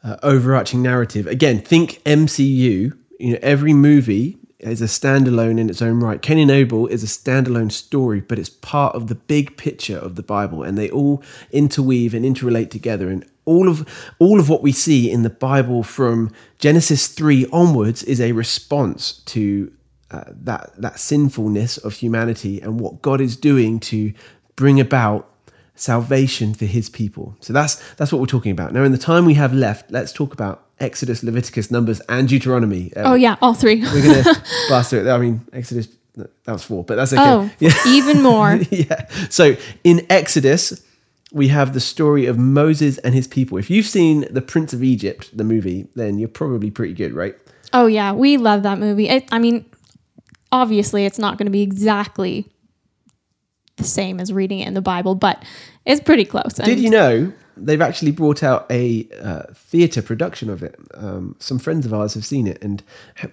uh, 0.03 0.17
overarching 0.23 0.81
narrative, 0.81 1.27
again, 1.27 1.59
think 1.59 2.01
MCU. 2.05 2.93
You 3.21 3.33
know, 3.33 3.39
every 3.41 3.73
movie 3.73 4.38
is 4.59 4.81
a 4.81 4.85
standalone 4.85 5.59
in 5.59 5.69
its 5.69 5.81
own 5.81 5.99
right. 5.99 6.29
And 6.29 6.51
Abel 6.51 6.87
is 6.87 7.03
a 7.03 7.07
standalone 7.07 7.71
story, 7.71 8.21
but 8.21 8.37
it's 8.37 8.49
part 8.49 8.95
of 8.95 9.07
the 9.07 9.15
big 9.15 9.57
picture 9.57 9.97
of 9.97 10.15
the 10.15 10.23
Bible, 10.23 10.63
and 10.63 10.77
they 10.77 10.89
all 10.89 11.23
interweave 11.51 12.13
and 12.13 12.25
interrelate 12.25 12.69
together. 12.69 13.09
And 13.09 13.25
all 13.45 13.69
of 13.69 13.87
all 14.19 14.39
of 14.39 14.49
what 14.49 14.61
we 14.61 14.71
see 14.71 15.09
in 15.09 15.23
the 15.23 15.29
Bible 15.29 15.81
from 15.83 16.31
Genesis 16.59 17.07
three 17.07 17.47
onwards 17.51 18.03
is 18.03 18.19
a 18.21 18.33
response 18.33 19.13
to 19.25 19.71
uh, 20.11 20.25
that 20.27 20.73
that 20.77 20.99
sinfulness 20.99 21.77
of 21.77 21.93
humanity 21.93 22.61
and 22.61 22.79
what 22.79 23.01
God 23.01 23.21
is 23.21 23.35
doing 23.35 23.79
to 23.81 24.13
bring 24.55 24.79
about 24.79 25.33
salvation 25.75 26.53
for 26.53 26.65
his 26.65 26.89
people. 26.89 27.35
So 27.39 27.53
that's 27.53 27.75
that's 27.95 28.11
what 28.11 28.19
we're 28.19 28.27
talking 28.27 28.51
about. 28.51 28.73
Now 28.73 28.83
in 28.83 28.91
the 28.91 28.97
time 28.97 29.25
we 29.25 29.35
have 29.35 29.53
left, 29.53 29.89
let's 29.89 30.11
talk 30.11 30.33
about 30.33 30.65
Exodus, 30.79 31.23
Leviticus, 31.23 31.69
Numbers 31.71 32.01
and 32.09 32.27
Deuteronomy. 32.27 32.93
Um, 32.95 33.05
Oh, 33.11 33.15
yeah, 33.15 33.35
all 33.41 33.53
three. 33.53 33.81
We're 33.81 34.01
going 34.03 34.23
to 34.23 34.43
blast 34.67 34.89
through 34.89 35.07
it. 35.07 35.11
I 35.11 35.17
mean, 35.17 35.45
Exodus 35.53 35.87
that 36.15 36.29
was 36.51 36.63
4, 36.63 36.83
but 36.83 36.95
that's 36.95 37.13
okay. 37.13 37.21
Oh, 37.23 37.49
Yeah. 37.59 37.73
even 37.87 38.21
more. 38.21 38.55
yeah. 38.71 39.07
So 39.29 39.55
in 39.83 40.05
Exodus, 40.09 40.83
we 41.31 41.47
have 41.49 41.73
the 41.73 41.79
story 41.79 42.25
of 42.25 42.37
Moses 42.37 42.97
and 42.99 43.13
his 43.13 43.27
people. 43.27 43.57
If 43.57 43.69
you've 43.69 43.85
seen 43.85 44.25
The 44.31 44.41
Prince 44.41 44.73
of 44.73 44.83
Egypt, 44.83 45.35
the 45.35 45.43
movie, 45.43 45.87
then 45.95 46.17
you're 46.19 46.27
probably 46.29 46.71
pretty 46.71 46.93
good, 46.93 47.13
right? 47.13 47.35
Oh 47.71 47.85
yeah, 47.85 48.11
we 48.13 48.37
love 48.37 48.63
that 48.63 48.79
movie. 48.79 49.07
It, 49.07 49.27
I 49.31 49.37
mean, 49.39 49.63
obviously, 50.51 51.05
it's 51.05 51.19
not 51.19 51.37
going 51.37 51.45
to 51.45 51.51
be 51.51 51.61
exactly 51.61 52.47
the 53.77 53.83
same 53.83 54.19
as 54.19 54.33
reading 54.33 54.59
it 54.59 54.67
in 54.67 54.73
the 54.73 54.81
Bible, 54.81 55.15
but 55.15 55.43
it's 55.85 56.01
pretty 56.01 56.25
close. 56.25 56.53
Did 56.53 56.79
you 56.79 56.89
know 56.89 57.31
they've 57.65 57.81
actually 57.81 58.11
brought 58.11 58.43
out 58.43 58.65
a 58.69 59.07
uh, 59.21 59.43
theatre 59.53 60.01
production 60.01 60.49
of 60.49 60.63
it? 60.63 60.75
Um, 60.93 61.35
some 61.39 61.59
friends 61.59 61.85
of 61.85 61.93
ours 61.93 62.13
have 62.13 62.25
seen 62.25 62.47
it 62.47 62.61
and 62.61 62.83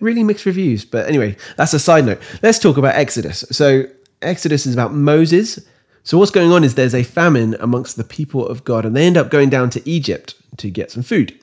really 0.01 0.23
mixed 0.23 0.47
reviews. 0.47 0.85
But 0.85 1.09
anyway, 1.09 1.37
that's 1.57 1.73
a 1.75 1.79
side 1.79 2.07
note. 2.07 2.21
Let's 2.43 2.59
talk 2.59 2.77
about 2.77 2.95
Exodus. 2.95 3.45
So, 3.51 3.85
Exodus 4.23 4.67
is 4.67 4.75
about 4.75 4.95
Moses. 4.95 5.59
So, 6.05 6.19
what's 6.19 6.31
going 6.31 6.53
on 6.53 6.65
is 6.65 6.75
there's 6.75 6.95
a 6.95 7.03
famine 7.03 7.57
amongst 7.61 7.97
the 7.97 8.05
people 8.05 8.47
of 8.47 8.65
God, 8.65 8.85
and 8.85 8.95
they 8.95 9.07
end 9.07 9.17
up 9.17 9.31
going 9.31 9.51
down 9.51 9.71
to 9.71 9.89
Egypt 9.89 10.35
to 10.59 10.71
get 10.71 10.91
some 10.91 11.03
food. 11.03 11.39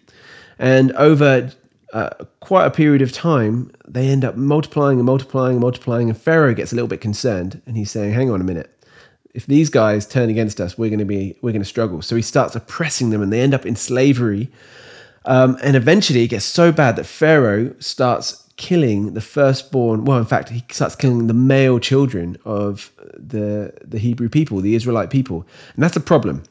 And 0.60 0.92
over 0.94 1.52
uh, 1.94 2.10
quite 2.40 2.66
a 2.66 2.72
period 2.72 3.02
of 3.02 3.12
time, 3.12 3.72
they 3.88 4.08
end 4.08 4.24
up 4.26 4.36
multiplying 4.36 5.00
and 5.00 5.06
multiplying 5.06 5.54
and 5.54 5.62
multiplying. 5.62 6.10
And 6.10 6.18
Pharaoh 6.18 6.54
gets 6.54 6.72
a 6.72 6.76
little 6.76 6.88
bit 6.88 7.02
concerned, 7.02 7.62
and 7.66 7.78
he's 7.78 7.92
saying, 7.92 8.14
"Hang 8.14 8.32
on 8.32 8.42
a 8.42 8.44
minute. 8.44 8.70
If 9.34 9.46
these 9.46 9.70
guys 9.70 10.06
turn 10.06 10.30
against 10.30 10.62
us, 10.62 10.78
we're 10.78 10.90
going 10.90 11.00
to 11.00 11.06
be 11.06 11.36
we're 11.42 11.52
going 11.52 11.62
to 11.62 11.68
struggle." 11.68 12.02
So 12.02 12.16
he 12.16 12.22
starts 12.22 12.56
oppressing 12.56 13.10
them, 13.10 13.22
and 13.22 13.32
they 13.32 13.42
end 13.42 13.54
up 13.54 13.66
in 13.66 13.76
slavery. 13.76 14.50
Um, 15.26 15.58
and 15.64 15.76
eventually, 15.76 16.24
it 16.24 16.28
gets 16.28 16.46
so 16.46 16.72
bad 16.72 16.96
that 16.98 17.06
Pharaoh 17.06 17.74
starts 17.80 18.44
killing 18.58 19.14
the 19.14 19.22
firstborn. 19.22 20.06
Well, 20.06 20.18
in 20.18 20.26
fact, 20.26 20.50
he 20.50 20.64
starts 20.70 20.96
killing 20.96 21.28
the 21.28 21.34
male 21.34 21.80
children 21.80 22.38
of 22.46 22.92
the 23.18 23.74
the 23.84 24.00
Hebrew 24.00 24.30
people, 24.30 24.60
the 24.62 24.76
Israelite 24.76 25.10
people, 25.10 25.46
and 25.76 25.84
that's 25.84 25.96
a 25.96 26.02
problem. 26.02 26.44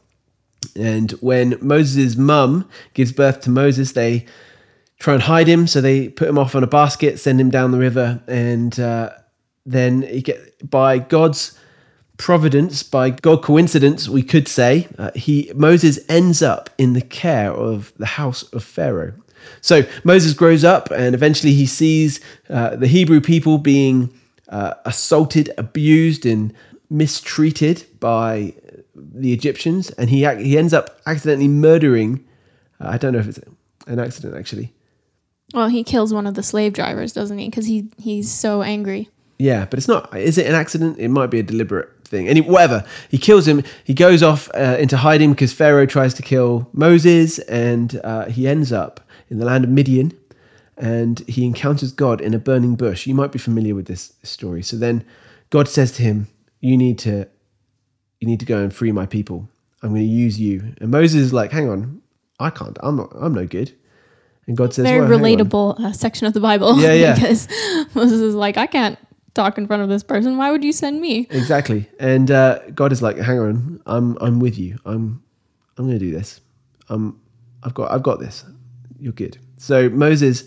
And 0.77 1.12
when 1.12 1.59
Moses' 1.61 2.16
mum 2.16 2.68
gives 2.95 3.12
birth 3.12 3.40
to 3.42 3.51
Moses, 3.51 3.92
they 3.92 4.27
try 4.99 5.14
and 5.14 5.23
hide 5.23 5.49
him. 5.49 5.66
So 5.66 5.81
they 5.81 6.09
put 6.09 6.29
him 6.29 6.38
off 6.38 6.55
on 6.55 6.62
a 6.62 6.68
basket, 6.68 7.18
send 7.18 7.40
him 7.40 7.51
down 7.51 7.73
the 7.73 7.79
river, 7.79 8.23
and 8.27 8.79
uh, 8.79 9.11
then 9.66 10.03
he 10.03 10.23
get 10.23 10.71
by 10.71 10.99
God's 10.99 11.59
providence, 12.16 12.83
by 12.83 13.11
God 13.11 13.42
coincidence, 13.42 14.09
we 14.09 14.22
could 14.22 14.48
say, 14.48 14.88
uh, 14.98 15.11
he 15.14 15.51
Moses 15.55 15.98
ends 16.09 16.42
up 16.42 16.70
in 16.79 16.92
the 16.92 17.01
care 17.01 17.53
of 17.53 17.92
the 17.96 18.07
house 18.07 18.42
of 18.53 18.62
Pharaoh. 18.62 19.14
So 19.61 19.83
Moses 20.05 20.35
grows 20.35 20.64
up, 20.64 20.90
and 20.90 21.14
eventually 21.14 21.53
he 21.53 21.66
sees 21.66 22.20
uh, 22.48 22.77
the 22.77 22.87
Hebrew 22.87 23.20
people 23.20 23.59
being 23.59 24.12
uh, 24.48 24.75
assaulted, 24.85 25.51
abused, 25.59 26.25
and 26.27 26.55
mistreated 26.90 27.85
by 27.98 28.55
the 28.94 29.33
Egyptians, 29.33 29.90
and 29.90 30.11
he 30.11 30.27
he 30.42 30.59
ends 30.59 30.72
up 30.72 31.01
accidentally 31.07 31.48
murdering. 31.48 32.25
Uh, 32.81 32.88
I 32.88 32.98
don't 32.98 33.12
know 33.12 33.18
if 33.18 33.29
it's 33.29 33.40
an 33.87 33.98
accident 33.98 34.37
actually. 34.37 34.72
Well, 35.55 35.68
he 35.68 35.85
kills 35.85 36.14
one 36.14 36.27
of 36.27 36.35
the 36.35 36.42
slave 36.42 36.72
drivers, 36.72 37.12
doesn't 37.12 37.38
he? 37.38 37.48
Because 37.48 37.66
he 37.66 37.88
he's 37.98 38.31
so 38.31 38.62
angry. 38.62 39.09
Yeah, 39.38 39.66
but 39.68 39.79
it's 39.79 39.88
not. 39.88 40.16
Is 40.16 40.38
it 40.38 40.46
an 40.46 40.55
accident? 40.55 40.98
It 40.98 41.09
might 41.09 41.31
be 41.31 41.40
a 41.40 41.42
deliberate 41.42 41.90
thing. 42.12 42.29
Any 42.29 42.40
whatever. 42.40 42.85
He 43.09 43.18
kills 43.18 43.48
him. 43.48 43.64
He 43.83 43.94
goes 43.94 44.22
off 44.22 44.48
uh, 44.55 44.77
into 44.79 44.96
hiding 44.96 45.33
because 45.33 45.53
Pharaoh 45.53 45.87
tries 45.87 46.14
to 46.14 46.22
kill 46.22 46.68
Moses, 46.72 47.40
and 47.40 48.01
uh, 48.05 48.27
he 48.27 48.46
ends 48.46 48.72
up 48.72 49.01
in 49.31 49.38
the 49.38 49.44
land 49.44 49.64
of 49.64 49.70
Midian, 49.70 50.12
and 50.77 51.18
he 51.27 51.44
encounters 51.44 51.90
God 51.90 52.20
in 52.20 52.35
a 52.35 52.38
burning 52.38 52.77
bush. 52.77 53.09
You 53.09 53.16
might 53.16 53.33
be 53.33 53.40
familiar 53.40 53.75
with 53.75 53.87
this 53.87 54.12
story. 54.22 54.62
So 54.62 54.77
then, 54.77 55.05
God 55.51 55.66
says 55.66 55.90
to 55.92 56.03
him, 56.03 56.29
"You 56.61 56.77
need 56.77 57.01
to, 57.01 57.27
you 58.20 58.29
need 58.29 58.38
to 58.38 58.46
go 58.46 58.59
and 58.59 58.72
free 58.72 58.92
my 58.92 59.07
people. 59.07 59.48
I'm 59.83 59.88
going 59.88 60.03
to 60.03 60.07
use 60.07 60.38
you." 60.38 60.75
And 60.81 60.92
Moses 60.92 61.20
is 61.20 61.33
like, 61.33 61.51
"Hang 61.51 61.68
on, 61.68 62.03
I 62.38 62.51
can't. 62.51 62.79
I'm 62.83 62.96
not. 62.96 63.11
I'm 63.18 63.35
no 63.35 63.46
good." 63.46 63.72
And 64.46 64.57
God 64.57 64.75
says, 64.75 64.85
Very 64.85 65.01
"Well, 65.01 65.18
relatable 65.18 65.81
uh, 65.81 65.92
section 65.92 66.27
of 66.27 66.35
the 66.35 66.40
Bible. 66.40 66.79
Yeah, 66.79 66.92
yeah. 67.05 67.14
because 67.14 67.48
Moses 67.94 68.20
is 68.20 68.35
like, 68.35 68.57
I 68.57 68.66
can't 68.66 68.98
talk 69.35 69.59
in 69.59 69.66
front 69.66 69.83
of 69.83 69.88
this 69.88 70.03
person. 70.03 70.37
Why 70.37 70.51
would 70.51 70.64
you 70.64 70.73
send 70.73 71.01
me? 71.01 71.27
Exactly. 71.31 71.88
And 71.99 72.31
uh, 72.31 72.61
God 72.71 72.92
is 72.92 73.03
like, 73.03 73.16
hang 73.16 73.38
on, 73.38 73.83
I'm 73.87 74.16
I'm 74.21 74.40
with 74.40 74.59
you. 74.59 74.79
I'm 74.85 75.23
I'm 75.77 75.87
gonna 75.87 75.99
do 75.99 76.11
this. 76.11 76.40
Um 76.88 77.21
I've 77.62 77.75
got 77.75 77.90
I've 77.90 78.03
got 78.03 78.21
this. 78.21 78.45
You're 78.99 79.12
good. 79.12 79.38
So 79.57 79.88
Moses 79.88 80.45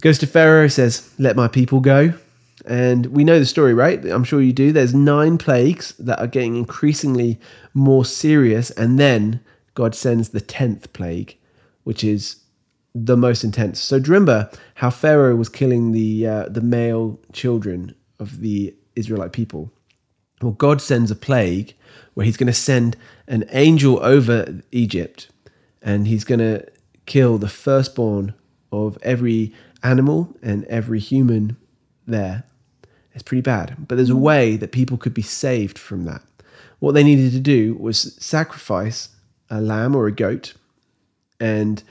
goes 0.00 0.18
to 0.18 0.26
Pharaoh, 0.26 0.68
says, 0.68 1.12
Let 1.18 1.36
my 1.36 1.48
people 1.48 1.80
go. 1.80 2.14
And 2.66 3.06
we 3.06 3.24
know 3.24 3.38
the 3.38 3.46
story, 3.46 3.72
right? 3.72 4.04
I'm 4.04 4.24
sure 4.24 4.40
you 4.40 4.52
do. 4.52 4.70
There's 4.70 4.94
nine 4.94 5.38
plagues 5.38 5.94
that 5.98 6.18
are 6.18 6.26
getting 6.26 6.56
increasingly 6.56 7.40
more 7.72 8.04
serious, 8.04 8.70
and 8.72 8.98
then 8.98 9.40
God 9.74 9.94
sends 9.94 10.28
the 10.28 10.42
tenth 10.42 10.92
plague, 10.92 11.38
which 11.84 12.04
is 12.04 12.36
the 12.94 13.16
most 13.16 13.44
intense. 13.44 13.80
So 13.80 13.98
do 13.98 14.08
you 14.08 14.14
remember 14.14 14.50
how 14.74 14.90
Pharaoh 14.90 15.36
was 15.36 15.48
killing 15.48 15.92
the 15.92 16.26
uh, 16.26 16.48
the 16.48 16.60
male 16.60 17.18
children 17.32 17.94
of 18.20 18.40
the 18.40 18.74
Israelite 18.94 19.32
people? 19.32 19.72
Well, 20.42 20.52
God 20.52 20.80
sends 20.80 21.10
a 21.10 21.16
plague 21.16 21.74
where 22.14 22.24
He's 22.24 22.36
going 22.36 22.46
to 22.46 22.52
send 22.52 22.96
an 23.26 23.44
angel 23.50 23.98
over 24.02 24.62
Egypt, 24.72 25.28
and 25.82 26.06
He's 26.06 26.24
going 26.24 26.40
to 26.40 26.66
kill 27.06 27.38
the 27.38 27.48
firstborn 27.48 28.34
of 28.72 28.98
every 29.02 29.52
animal 29.82 30.34
and 30.42 30.64
every 30.66 31.00
human 31.00 31.56
there. 32.06 32.44
It's 33.12 33.22
pretty 33.22 33.42
bad, 33.42 33.76
but 33.88 33.96
there's 33.96 34.10
a 34.10 34.16
way 34.16 34.56
that 34.56 34.72
people 34.72 34.96
could 34.96 35.14
be 35.14 35.22
saved 35.22 35.78
from 35.78 36.04
that. 36.04 36.22
What 36.78 36.92
they 36.92 37.02
needed 37.02 37.32
to 37.32 37.40
do 37.40 37.74
was 37.74 38.14
sacrifice 38.24 39.08
a 39.50 39.60
lamb 39.60 39.96
or 39.96 40.06
a 40.06 40.12
goat 40.12 40.54
and 41.40 41.82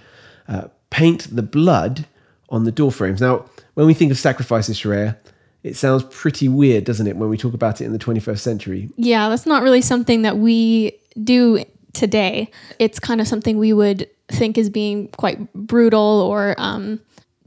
uh, 0.48 0.70
paint 0.90 1.28
the 1.36 1.44
blood 1.44 2.06
on 2.50 2.64
the 2.64 2.72
door 2.72 2.92
frames. 2.92 3.22
Now, 3.22 3.46
when 3.74 3.86
we 3.86 3.94
think 3.94 4.12
of 4.12 4.18
sacrifices, 4.18 4.80
Sharaya, 4.80 5.18
it 5.64 5.76
sounds 5.76 6.04
pretty 6.10 6.48
weird, 6.48 6.86
doesn't 6.86 7.08
it, 7.08 7.18
when 7.18 7.30
we 7.30 7.38
talk 7.38 7.54
about 7.54 7.82
it 7.82 7.86
in 7.86 7.92
the 7.92 8.00
21st 8.00 8.40
century? 8.40 8.90
Yeah, 8.96 9.30
that's 9.30 9.46
not 9.46 9.62
really 9.62 9.82
something 9.82 10.22
that 10.22 10.38
we 10.38 10.98
do 11.24 11.64
today. 11.94 12.50
It's 12.80 13.00
kind 13.00 13.20
of 13.20 13.28
something 13.28 13.58
we 13.58 13.74
would 13.74 14.10
think 14.30 14.58
is 14.58 14.70
being 14.70 15.10
quite 15.10 15.52
brutal 15.54 16.00
or 16.00 16.56
um, 16.58 17.00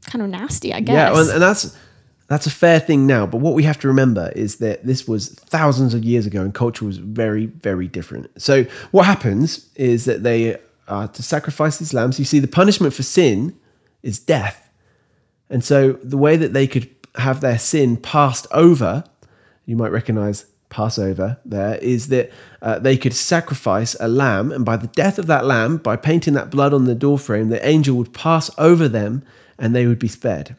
kind 0.06 0.22
of 0.22 0.28
nasty, 0.28 0.74
I 0.74 0.80
guess. 0.80 0.94
Yeah, 0.94 1.12
well, 1.12 1.30
and 1.30 1.40
that's 1.40 1.76
that's 2.28 2.46
a 2.46 2.50
fair 2.50 2.80
thing 2.80 3.06
now. 3.06 3.26
But 3.26 3.38
what 3.38 3.54
we 3.54 3.62
have 3.62 3.78
to 3.80 3.88
remember 3.88 4.32
is 4.34 4.56
that 4.56 4.84
this 4.84 5.06
was 5.06 5.30
thousands 5.30 5.94
of 5.94 6.04
years 6.04 6.26
ago, 6.26 6.42
and 6.42 6.54
culture 6.54 6.84
was 6.84 6.98
very, 6.98 7.46
very 7.46 7.88
different. 7.88 8.30
So 8.40 8.64
what 8.90 9.06
happens 9.06 9.68
is 9.76 10.04
that 10.04 10.22
they 10.22 10.58
are 10.88 11.08
to 11.08 11.22
sacrifice 11.22 11.78
these 11.78 11.94
lambs. 11.94 12.18
You 12.18 12.24
see, 12.24 12.40
the 12.40 12.48
punishment 12.48 12.94
for 12.94 13.02
sin 13.02 13.56
is 14.02 14.18
death. 14.18 14.68
And 15.50 15.62
so 15.62 15.92
the 15.92 16.16
way 16.16 16.36
that 16.36 16.54
they 16.54 16.66
could 16.66 16.88
have 17.16 17.40
their 17.40 17.58
sin 17.58 17.96
passed 17.96 18.46
over, 18.52 19.04
you 19.66 19.76
might 19.76 19.92
recognize 19.92 20.46
Passover 20.70 21.38
there, 21.44 21.76
is 21.76 22.08
that 22.08 22.30
uh, 22.62 22.78
they 22.78 22.96
could 22.96 23.14
sacrifice 23.14 23.94
a 24.00 24.08
lamb, 24.08 24.50
and 24.50 24.64
by 24.64 24.76
the 24.76 24.86
death 24.88 25.18
of 25.18 25.26
that 25.26 25.44
lamb, 25.44 25.76
by 25.76 25.96
painting 25.96 26.34
that 26.34 26.50
blood 26.50 26.72
on 26.72 26.86
the 26.86 26.94
doorframe, 26.94 27.48
the 27.48 27.66
angel 27.66 27.96
would 27.96 28.14
pass 28.14 28.50
over 28.58 28.88
them 28.88 29.22
and 29.58 29.74
they 29.74 29.86
would 29.86 29.98
be 29.98 30.08
spared. 30.08 30.56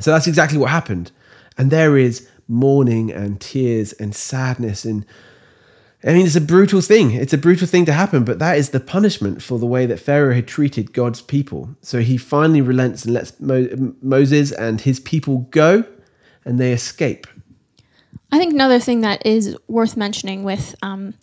So 0.00 0.10
that's 0.10 0.26
exactly 0.26 0.58
what 0.58 0.70
happened. 0.70 1.12
And 1.58 1.70
there 1.70 1.96
is 1.96 2.28
mourning 2.48 3.12
and 3.12 3.40
tears 3.40 3.92
and 3.94 4.14
sadness 4.14 4.84
and 4.84 5.04
I 6.04 6.12
mean, 6.12 6.26
it's 6.26 6.36
a 6.36 6.40
brutal 6.40 6.80
thing. 6.80 7.12
It's 7.12 7.32
a 7.32 7.38
brutal 7.38 7.66
thing 7.66 7.86
to 7.86 7.92
happen, 7.92 8.24
but 8.24 8.38
that 8.38 8.58
is 8.58 8.70
the 8.70 8.80
punishment 8.80 9.42
for 9.42 9.58
the 9.58 9.66
way 9.66 9.86
that 9.86 9.98
Pharaoh 9.98 10.34
had 10.34 10.46
treated 10.46 10.92
God's 10.92 11.22
people. 11.22 11.70
So 11.80 12.00
he 12.00 12.16
finally 12.16 12.60
relents 12.60 13.04
and 13.04 13.14
lets 13.14 13.38
Mo- 13.40 13.94
Moses 14.02 14.52
and 14.52 14.80
his 14.80 15.00
people 15.00 15.38
go, 15.50 15.84
and 16.44 16.60
they 16.60 16.72
escape. 16.72 17.26
I 18.30 18.38
think 18.38 18.52
another 18.52 18.78
thing 18.78 19.00
that 19.00 19.24
is 19.24 19.56
worth 19.68 19.96
mentioning 19.96 20.44
with, 20.44 20.74
um, 20.82 21.14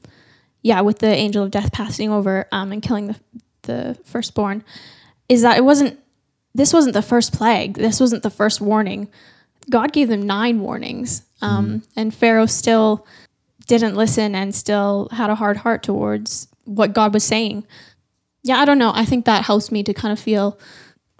yeah, 0.63 0.81
with 0.81 0.99
the 0.99 1.13
angel 1.13 1.43
of 1.43 1.51
death 1.51 1.71
passing 1.71 2.09
over 2.09 2.47
um, 2.51 2.71
and 2.71 2.81
killing 2.81 3.07
the 3.07 3.19
the 3.61 3.97
firstborn, 4.03 4.63
is 5.29 5.43
that 5.43 5.57
it 5.57 5.63
wasn't. 5.63 5.99
This 6.55 6.73
wasn't 6.73 6.93
the 6.93 7.01
first 7.01 7.33
plague. 7.33 7.75
This 7.75 7.99
wasn't 7.99 8.23
the 8.23 8.29
first 8.29 8.59
warning. 8.59 9.09
God 9.69 9.93
gave 9.93 10.09
them 10.09 10.23
nine 10.23 10.59
warnings, 10.59 11.23
um, 11.41 11.67
mm. 11.67 11.87
and 11.95 12.13
Pharaoh 12.13 12.45
still 12.47 13.07
didn't 13.67 13.95
listen 13.95 14.35
and 14.35 14.53
still 14.53 15.09
had 15.11 15.29
a 15.29 15.35
hard 15.35 15.57
heart 15.57 15.83
towards 15.83 16.47
what 16.65 16.93
God 16.93 17.13
was 17.13 17.23
saying. 17.23 17.65
Yeah, 18.43 18.57
I 18.57 18.65
don't 18.65 18.77
know. 18.77 18.91
I 18.93 19.05
think 19.05 19.25
that 19.25 19.45
helps 19.45 19.71
me 19.71 19.83
to 19.83 19.93
kind 19.93 20.11
of 20.11 20.19
feel 20.19 20.59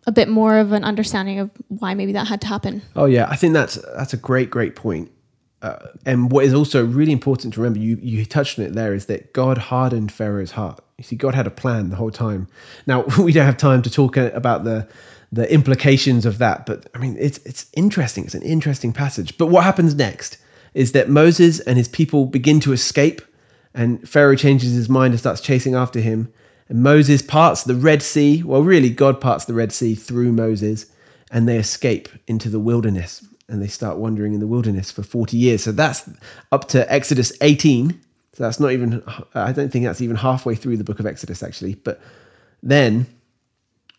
a 0.06 0.12
bit 0.12 0.28
more 0.28 0.58
of 0.58 0.72
an 0.74 0.84
understanding 0.84 1.40
of 1.40 1.50
why 1.70 1.94
maybe 1.94 2.12
that 2.14 2.28
had 2.28 2.42
to 2.42 2.48
happen. 2.48 2.82
Oh 2.96 3.06
yeah, 3.06 3.28
I 3.30 3.36
think 3.36 3.54
that's 3.54 3.76
that's 3.96 4.14
a 4.14 4.18
great 4.18 4.50
great 4.50 4.76
point. 4.76 5.10
Uh, 5.62 5.88
and 6.06 6.30
what 6.30 6.44
is 6.44 6.54
also 6.54 6.86
really 6.86 7.14
important 7.14 7.54
to 7.54 7.62
remember, 7.62 7.80
you 7.80 7.98
you 8.02 8.26
touched 8.26 8.60
on 8.60 8.66
it 8.66 8.74
there, 8.74 8.94
is 8.94 9.06
that 9.06 9.32
God 9.32 9.58
hardened 9.58 10.12
Pharaoh's 10.12 10.52
heart. 10.52 10.84
You 10.98 11.06
see, 11.06 11.16
God 11.16 11.34
had 11.34 11.48
a 11.48 11.52
plan 11.52 11.90
the 11.90 11.96
whole 11.96 12.12
time. 12.12 12.48
Now 12.86 13.06
we 13.20 13.32
don't 13.32 13.46
have 13.46 13.58
time 13.58 13.82
to 13.84 13.90
talk 13.90 14.18
about 14.18 14.66
the 14.66 14.88
the 15.32 15.52
implications 15.52 16.26
of 16.26 16.38
that, 16.40 16.66
but 16.66 16.88
I 16.94 17.00
mean, 17.00 17.16
it's 17.20 17.38
it's 17.40 17.68
interesting. 17.74 18.26
It's 18.26 18.36
an 18.36 18.44
interesting 18.44 18.92
passage. 18.92 19.38
But 19.38 19.48
what 19.48 19.64
happens 19.64 19.96
next? 19.96 20.38
Is 20.74 20.92
that 20.94 21.10
Moses 21.10 21.60
and 21.62 21.78
his 21.78 21.88
people 21.88 22.26
begin 22.26 22.60
to 22.62 22.74
escape, 22.74 23.22
and 23.74 24.08
Pharaoh 24.08 24.36
changes 24.36 24.74
his 24.74 24.90
mind 24.90 25.14
and 25.14 25.20
starts 25.20 25.42
chasing 25.42 25.76
after 25.76 26.00
him. 26.00 26.32
And 26.70 26.84
Moses 26.84 27.22
parts 27.22 27.64
the 27.64 27.76
Red 27.76 28.02
Sea. 28.02 28.44
Well, 28.44 28.64
really, 28.64 28.90
God 28.90 29.20
parts 29.20 29.46
the 29.46 29.54
Red 29.54 29.72
Sea 29.72 29.96
through 29.96 30.32
Moses, 30.32 30.86
and 31.32 31.48
they 31.48 31.58
escape 31.58 32.10
into 32.28 32.50
the 32.50 32.60
wilderness. 32.60 33.26
And 33.50 33.62
they 33.62 33.68
start 33.68 33.98
wandering 33.98 34.34
in 34.34 34.40
the 34.40 34.48
wilderness 34.48 34.90
for 34.90 35.04
40 35.04 35.38
years. 35.38 35.64
So 35.64 35.72
that's 35.72 36.10
up 36.52 36.68
to 36.70 36.92
Exodus 36.92 37.34
18. 37.42 38.00
So 38.34 38.44
that's 38.44 38.60
not 38.60 38.72
even, 38.72 39.04
I 39.36 39.52
don't 39.52 39.72
think 39.72 39.86
that's 39.86 40.02
even 40.02 40.16
halfway 40.16 40.56
through 40.56 40.78
the 40.78 40.84
book 40.84 41.00
of 41.00 41.06
Exodus, 41.06 41.44
actually. 41.44 41.76
But 41.76 42.02
then 42.64 43.06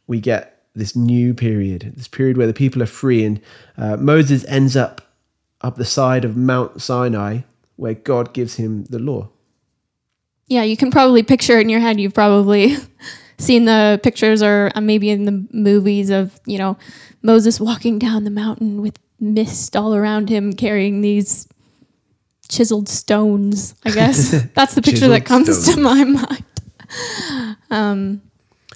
we 0.06 0.20
get 0.20 0.54
this 0.74 0.96
new 0.96 1.34
period, 1.34 1.92
this 1.96 2.08
period 2.08 2.37
where 2.37 2.46
the 2.46 2.54
people 2.54 2.82
are 2.82 2.87
free. 2.87 3.24
And 3.24 3.40
uh, 3.76 3.96
Moses 3.96 4.44
ends 4.46 4.76
up 4.76 5.03
up 5.64 5.77
the 5.77 5.85
side 5.85 6.24
of 6.24 6.37
Mount 6.37 6.83
Sinai 6.83 7.40
where 7.77 7.94
God 7.94 8.33
gives 8.33 8.57
him 8.57 8.85
the 8.85 8.98
law. 8.98 9.31
Yeah, 10.46 10.62
you 10.62 10.77
can 10.77 10.90
probably 10.90 11.22
picture 11.22 11.59
it 11.59 11.62
in 11.62 11.68
your 11.68 11.81
head. 11.81 11.98
You've 11.98 12.14
probably 12.14 12.77
seen 13.38 13.64
the 13.64 13.98
pictures 14.03 14.42
or 14.42 14.70
uh, 14.74 14.81
maybe 14.81 15.11
in 15.11 15.24
the 15.24 15.46
movies 15.53 16.11
of, 16.11 16.38
you 16.46 16.59
know, 16.59 16.77
Moses 17.22 17.59
walking 17.59 17.98
down 17.98 18.24
the 18.24 18.31
mountain 18.31 18.83
with 18.83 18.98
mist 19.18 19.74
all 19.74 19.94
around 19.94 20.29
him 20.29 20.53
carrying 20.53 21.00
these 21.00 21.48
chiseled 22.48 22.88
stones, 22.88 23.74
I 23.85 23.90
guess. 23.90 24.42
That's 24.55 24.74
the 24.74 24.83
picture 24.83 25.09
that 25.09 25.24
comes 25.24 25.46
stones. 25.46 25.74
to 25.74 25.81
my 25.81 26.05
mind. 26.20 26.44
Um, 27.70 28.22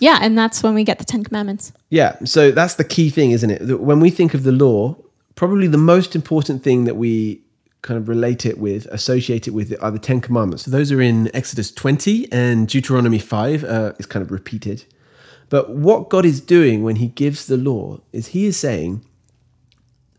yeah, 0.01 0.19
and 0.23 0.39
that's 0.39 0.63
when 0.63 0.75
we 0.75 0.85
get 0.85 0.99
the 0.99 1.05
Ten 1.05 1.25
Commandments. 1.25 1.73
Yeah, 1.91 2.17
so 2.25 2.51
that's 2.53 2.77
the 2.77 2.85
key 2.85 3.11
thing, 3.11 3.33
isn't 3.33 3.51
it? 3.51 3.81
When 3.81 4.01
we 4.01 4.11
think 4.11 4.33
of 4.33 4.45
the 4.45 4.53
law, 4.53 4.97
probably 5.39 5.69
the 5.69 5.79
most 5.79 6.17
important 6.17 6.65
thing 6.65 6.83
that 6.83 6.97
we 6.97 7.41
kind 7.83 7.97
of 7.97 8.09
relate 8.09 8.45
it 8.45 8.59
with, 8.59 8.87
associate 8.87 9.47
it 9.47 9.53
with, 9.53 9.73
are 9.81 9.93
the 9.93 9.99
Ten 10.01 10.21
Commandments. 10.21 10.65
So 10.65 10.73
those 10.73 10.91
are 10.91 11.01
in 11.01 11.31
Exodus 11.33 11.71
20 11.71 12.33
and 12.33 12.67
Deuteronomy 12.67 13.21
5 13.21 13.63
uh, 13.63 13.93
is 14.01 14.07
kind 14.07 14.21
of 14.21 14.33
repeated. 14.33 14.85
But 15.49 15.71
what 15.71 16.09
God 16.09 16.25
is 16.25 16.41
doing 16.41 16.83
when 16.83 16.97
He 16.97 17.07
gives 17.07 17.47
the 17.47 17.57
law 17.57 18.01
is 18.13 18.27
He 18.27 18.47
is 18.47 18.57
saying, 18.57 19.05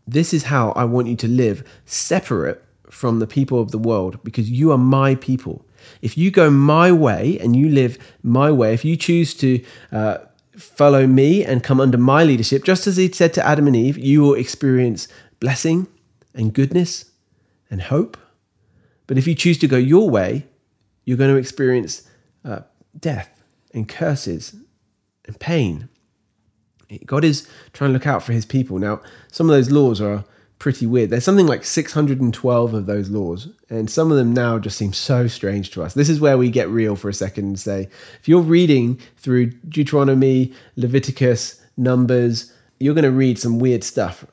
This 0.06 0.32
is 0.32 0.44
how 0.44 0.70
I 0.70 0.84
want 0.84 1.08
you 1.08 1.16
to 1.16 1.28
live 1.28 1.68
separate 1.84 2.64
from 2.88 3.18
the 3.18 3.26
people 3.26 3.60
of 3.60 3.72
the 3.72 3.78
world 3.78 4.24
because 4.24 4.50
you 4.50 4.72
are 4.72 4.78
my 4.78 5.16
people. 5.16 5.66
If 6.00 6.16
you 6.16 6.30
go 6.30 6.50
my 6.50 6.90
way 6.92 7.38
and 7.40 7.54
you 7.54 7.68
live 7.68 7.98
my 8.22 8.50
way, 8.50 8.72
if 8.72 8.86
you 8.86 8.96
choose 8.96 9.34
to 9.34 9.62
uh, 9.92 10.16
follow 10.56 11.06
me 11.06 11.44
and 11.44 11.62
come 11.62 11.80
under 11.80 11.98
my 11.98 12.24
leadership, 12.24 12.64
just 12.64 12.86
as 12.86 12.96
he'd 12.96 13.14
said 13.14 13.32
to 13.34 13.46
Adam 13.46 13.66
and 13.66 13.76
Eve, 13.76 13.98
you 13.98 14.20
will 14.20 14.34
experience 14.34 15.08
blessing 15.38 15.86
and 16.34 16.52
goodness 16.52 17.10
and 17.70 17.80
hope. 17.82 18.16
But 19.06 19.18
if 19.18 19.26
you 19.26 19.34
choose 19.34 19.58
to 19.58 19.68
go 19.68 19.76
your 19.76 20.08
way, 20.10 20.46
you're 21.04 21.16
going 21.16 21.32
to 21.32 21.40
experience 21.40 22.08
uh, 22.44 22.60
death 22.98 23.42
and 23.74 23.88
curses 23.88 24.54
and 25.26 25.38
pain. 25.38 25.88
God 27.06 27.24
is 27.24 27.48
trying 27.72 27.90
to 27.90 27.92
look 27.92 28.06
out 28.06 28.22
for 28.22 28.32
his 28.32 28.44
people. 28.44 28.78
Now, 28.78 29.00
some 29.30 29.48
of 29.48 29.54
those 29.54 29.70
laws 29.70 30.00
are 30.00 30.24
pretty 30.60 30.86
weird. 30.86 31.10
There's 31.10 31.24
something 31.24 31.48
like 31.48 31.64
612 31.64 32.74
of 32.74 32.86
those 32.86 33.10
laws, 33.10 33.48
and 33.70 33.90
some 33.90 34.12
of 34.12 34.16
them 34.16 34.32
now 34.32 34.58
just 34.60 34.78
seem 34.78 34.92
so 34.92 35.26
strange 35.26 35.70
to 35.72 35.82
us. 35.82 35.94
This 35.94 36.08
is 36.08 36.20
where 36.20 36.38
we 36.38 36.50
get 36.50 36.68
real 36.68 36.94
for 36.94 37.08
a 37.08 37.14
second 37.14 37.46
and 37.46 37.58
say, 37.58 37.88
if 38.20 38.28
you're 38.28 38.40
reading 38.40 39.00
through 39.16 39.46
Deuteronomy, 39.68 40.52
Leviticus, 40.76 41.60
Numbers, 41.76 42.52
you're 42.78 42.94
going 42.94 43.04
to 43.04 43.10
read 43.10 43.38
some 43.38 43.58
weird 43.58 43.82
stuff. 43.82 44.24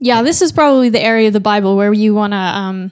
Yeah, 0.00 0.22
this 0.22 0.42
is 0.42 0.50
probably 0.50 0.88
the 0.88 1.02
area 1.02 1.28
of 1.28 1.32
the 1.34 1.40
Bible 1.40 1.76
where 1.76 1.92
you 1.92 2.14
want 2.14 2.32
to 2.32 2.38
um, 2.38 2.90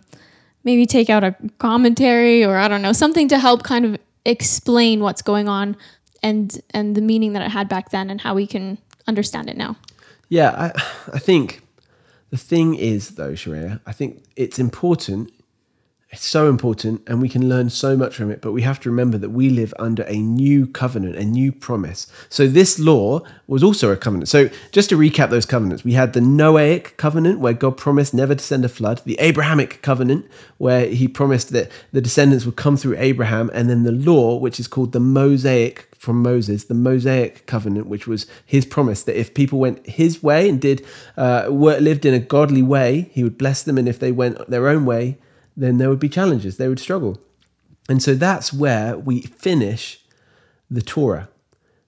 maybe 0.62 0.86
take 0.86 1.10
out 1.10 1.24
a 1.24 1.34
commentary 1.58 2.44
or 2.44 2.56
I 2.56 2.68
don't 2.68 2.82
know, 2.82 2.92
something 2.92 3.26
to 3.28 3.38
help 3.38 3.62
kind 3.62 3.84
of 3.84 3.98
explain 4.24 5.00
what's 5.00 5.22
going 5.22 5.48
on 5.48 5.76
and 6.22 6.60
and 6.70 6.94
the 6.94 7.00
meaning 7.00 7.32
that 7.32 7.42
it 7.42 7.50
had 7.50 7.68
back 7.68 7.90
then 7.90 8.08
and 8.08 8.20
how 8.20 8.34
we 8.34 8.46
can 8.46 8.78
understand 9.08 9.50
it 9.50 9.56
now. 9.56 9.76
Yeah, 10.28 10.50
I 10.50 10.72
I 11.14 11.18
think 11.18 11.61
the 12.32 12.38
thing 12.38 12.76
is, 12.76 13.10
though, 13.16 13.32
Sharaya, 13.32 13.78
I 13.84 13.92
think 13.92 14.24
it's 14.36 14.58
important. 14.58 15.30
It's 16.08 16.24
so 16.24 16.48
important, 16.48 17.02
and 17.06 17.20
we 17.20 17.28
can 17.28 17.46
learn 17.46 17.68
so 17.68 17.94
much 17.94 18.16
from 18.16 18.30
it. 18.30 18.40
But 18.40 18.52
we 18.52 18.62
have 18.62 18.80
to 18.80 18.90
remember 18.90 19.18
that 19.18 19.28
we 19.28 19.50
live 19.50 19.74
under 19.78 20.02
a 20.04 20.16
new 20.16 20.66
covenant, 20.66 21.16
a 21.16 21.26
new 21.26 21.52
promise. 21.52 22.10
So, 22.30 22.48
this 22.48 22.78
law 22.78 23.20
was 23.48 23.62
also 23.62 23.92
a 23.92 23.98
covenant. 23.98 24.30
So, 24.30 24.48
just 24.70 24.88
to 24.88 24.96
recap 24.96 25.28
those 25.28 25.44
covenants, 25.44 25.84
we 25.84 25.92
had 25.92 26.14
the 26.14 26.20
Noahic 26.20 26.96
covenant, 26.96 27.38
where 27.38 27.52
God 27.52 27.76
promised 27.76 28.14
never 28.14 28.34
to 28.34 28.42
send 28.42 28.64
a 28.64 28.68
flood, 28.70 29.02
the 29.04 29.20
Abrahamic 29.20 29.82
covenant, 29.82 30.26
where 30.56 30.86
he 30.86 31.08
promised 31.08 31.50
that 31.50 31.70
the 31.92 32.00
descendants 32.00 32.46
would 32.46 32.56
come 32.56 32.78
through 32.78 32.96
Abraham, 32.96 33.50
and 33.52 33.68
then 33.68 33.82
the 33.82 33.92
law, 33.92 34.38
which 34.38 34.58
is 34.58 34.68
called 34.68 34.92
the 34.92 35.00
Mosaic 35.00 35.91
from 36.02 36.20
Moses, 36.20 36.64
the 36.64 36.74
Mosaic 36.74 37.46
covenant, 37.46 37.86
which 37.86 38.08
was 38.08 38.26
his 38.44 38.66
promise 38.66 39.04
that 39.04 39.16
if 39.16 39.34
people 39.34 39.60
went 39.60 39.86
his 39.86 40.20
way 40.20 40.48
and 40.48 40.60
did 40.60 40.84
uh, 41.16 41.46
lived 41.46 42.04
in 42.04 42.12
a 42.12 42.18
godly 42.18 42.60
way, 42.60 43.08
he 43.12 43.22
would 43.22 43.38
bless 43.38 43.62
them, 43.62 43.78
and 43.78 43.88
if 43.88 44.00
they 44.00 44.10
went 44.10 44.50
their 44.50 44.66
own 44.66 44.84
way, 44.84 45.16
then 45.56 45.78
there 45.78 45.88
would 45.88 46.00
be 46.00 46.08
challenges, 46.08 46.56
they 46.56 46.66
would 46.66 46.80
struggle. 46.80 47.20
And 47.88 48.02
so 48.02 48.16
that's 48.16 48.52
where 48.52 48.98
we 48.98 49.20
finish 49.20 50.00
the 50.68 50.82
Torah. 50.82 51.28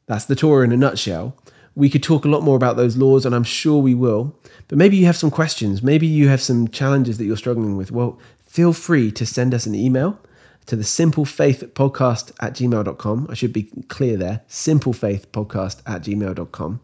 That's 0.07 0.27
the 0.27 0.37
Torah 0.37 0.65
in 0.65 0.71
a 0.71 0.77
nutshell. 0.77 1.37
We 1.75 1.91
could 1.91 2.05
talk 2.05 2.25
a 2.25 2.29
lot 2.29 2.45
more 2.45 2.57
about 2.57 2.77
those 2.77 2.97
laws, 2.97 3.27
and 3.27 3.35
I'm 3.35 3.43
sure 3.43 3.83
we 3.83 3.97
will. 3.97 4.33
But 4.69 4.79
maybe 4.79 4.97
you 4.97 5.07
have 5.07 5.17
some 5.17 5.33
questions. 5.33 5.83
Maybe 5.83 6.07
you 6.07 6.29
have 6.29 6.41
some 6.41 6.69
challenges 6.69 7.19
that 7.19 7.25
you're 7.25 7.37
struggling 7.37 7.77
with. 7.77 7.91
Well, 7.91 8.17
feel 8.47 8.73
free 8.73 9.11
to 9.11 9.27
send 9.27 9.55
us 9.55 9.67
an 9.67 9.75
email 9.75 10.21
to 10.67 10.77
the 10.77 10.85
Simple 10.85 11.25
Faith 11.25 11.63
Podcast 11.75 12.33
at 12.41 12.55
gmail.com. 12.55 13.27
I 13.31 13.35
should 13.35 13.53
be 13.53 13.65
clear 13.89 14.17
there 14.17 14.43
Simple 14.47 14.93
Faith 14.93 15.31
Podcast 15.33 15.83
at 15.87 16.03
gmail.com. 16.03 16.81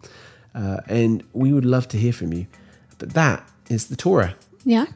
Uh, 0.54 0.80
and 0.86 1.22
we 1.32 1.52
would 1.52 1.64
love 1.64 1.88
to 1.88 1.96
hear 1.96 2.12
from 2.12 2.32
you. 2.32 2.46
But 2.98 3.14
that 3.14 3.48
is 3.68 3.86
the 3.88 3.96
Torah. 3.96 4.34
Yeah. 4.64 4.86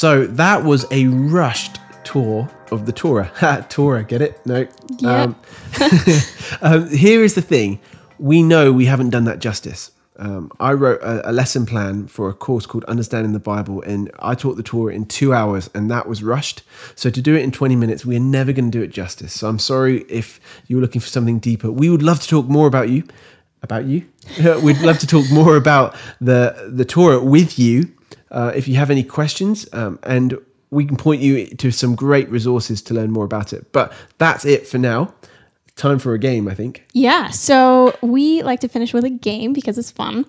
So 0.00 0.26
that 0.28 0.64
was 0.64 0.86
a 0.90 1.08
rushed 1.08 1.76
tour 2.04 2.48
of 2.70 2.86
the 2.86 2.92
Torah. 2.92 3.30
Torah, 3.68 4.02
get 4.02 4.22
it? 4.22 4.40
No. 4.46 4.66
Yeah. 4.96 5.22
Um, 5.24 5.36
um, 6.62 6.88
here 6.88 7.22
is 7.22 7.34
the 7.34 7.42
thing 7.42 7.80
we 8.18 8.42
know 8.42 8.72
we 8.72 8.86
haven't 8.86 9.10
done 9.10 9.24
that 9.24 9.40
justice. 9.40 9.90
Um, 10.16 10.50
I 10.58 10.72
wrote 10.72 11.02
a, 11.02 11.28
a 11.28 11.32
lesson 11.32 11.66
plan 11.66 12.06
for 12.06 12.30
a 12.30 12.32
course 12.32 12.64
called 12.64 12.84
Understanding 12.84 13.34
the 13.34 13.40
Bible, 13.40 13.82
and 13.82 14.10
I 14.20 14.34
taught 14.34 14.56
the 14.56 14.62
Torah 14.62 14.94
in 14.94 15.04
two 15.04 15.34
hours, 15.34 15.68
and 15.74 15.90
that 15.90 16.08
was 16.08 16.22
rushed. 16.22 16.62
So 16.94 17.10
to 17.10 17.20
do 17.20 17.36
it 17.36 17.42
in 17.42 17.52
20 17.52 17.76
minutes, 17.76 18.06
we're 18.06 18.20
never 18.20 18.54
going 18.54 18.70
to 18.70 18.78
do 18.78 18.82
it 18.82 18.92
justice. 18.92 19.34
So 19.34 19.50
I'm 19.50 19.58
sorry 19.58 20.06
if 20.08 20.40
you're 20.66 20.80
looking 20.80 21.02
for 21.02 21.08
something 21.08 21.40
deeper. 21.40 21.70
We 21.70 21.90
would 21.90 22.02
love 22.02 22.20
to 22.20 22.26
talk 22.26 22.46
more 22.46 22.66
about 22.66 22.88
you, 22.88 23.04
about 23.62 23.84
you. 23.84 24.06
We'd 24.62 24.80
love 24.80 24.98
to 25.00 25.06
talk 25.06 25.30
more 25.30 25.56
about 25.56 25.94
the 26.22 26.70
the 26.72 26.86
Torah 26.86 27.22
with 27.22 27.58
you. 27.58 27.94
Uh, 28.30 28.52
if 28.54 28.68
you 28.68 28.76
have 28.76 28.90
any 28.90 29.02
questions, 29.02 29.68
um, 29.72 29.98
and 30.02 30.38
we 30.70 30.84
can 30.84 30.96
point 30.96 31.20
you 31.20 31.46
to 31.46 31.70
some 31.70 31.94
great 31.94 32.28
resources 32.28 32.80
to 32.82 32.94
learn 32.94 33.10
more 33.10 33.24
about 33.24 33.52
it. 33.52 33.72
But 33.72 33.92
that's 34.18 34.44
it 34.44 34.66
for 34.66 34.78
now. 34.78 35.12
Time 35.76 35.98
for 35.98 36.14
a 36.14 36.18
game, 36.18 36.46
I 36.46 36.54
think. 36.54 36.86
Yeah, 36.92 37.30
so 37.30 37.96
we 38.02 38.42
like 38.42 38.60
to 38.60 38.68
finish 38.68 38.92
with 38.92 39.04
a 39.04 39.10
game 39.10 39.52
because 39.52 39.78
it's 39.78 39.90
fun. 39.90 40.26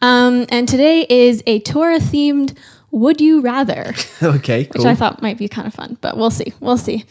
Um, 0.00 0.46
and 0.48 0.68
today 0.68 1.06
is 1.08 1.42
a 1.46 1.60
Torah 1.60 1.98
themed 1.98 2.56
Would 2.92 3.20
You 3.20 3.40
Rather, 3.40 3.92
okay, 4.22 4.64
which. 4.64 4.84
I 4.84 4.94
thought 4.94 5.20
might 5.20 5.38
be 5.38 5.48
kind 5.48 5.66
of 5.66 5.74
fun, 5.74 5.98
but 6.00 6.16
we'll 6.16 6.30
see. 6.30 6.52
We'll 6.60 6.78
see. 6.78 7.04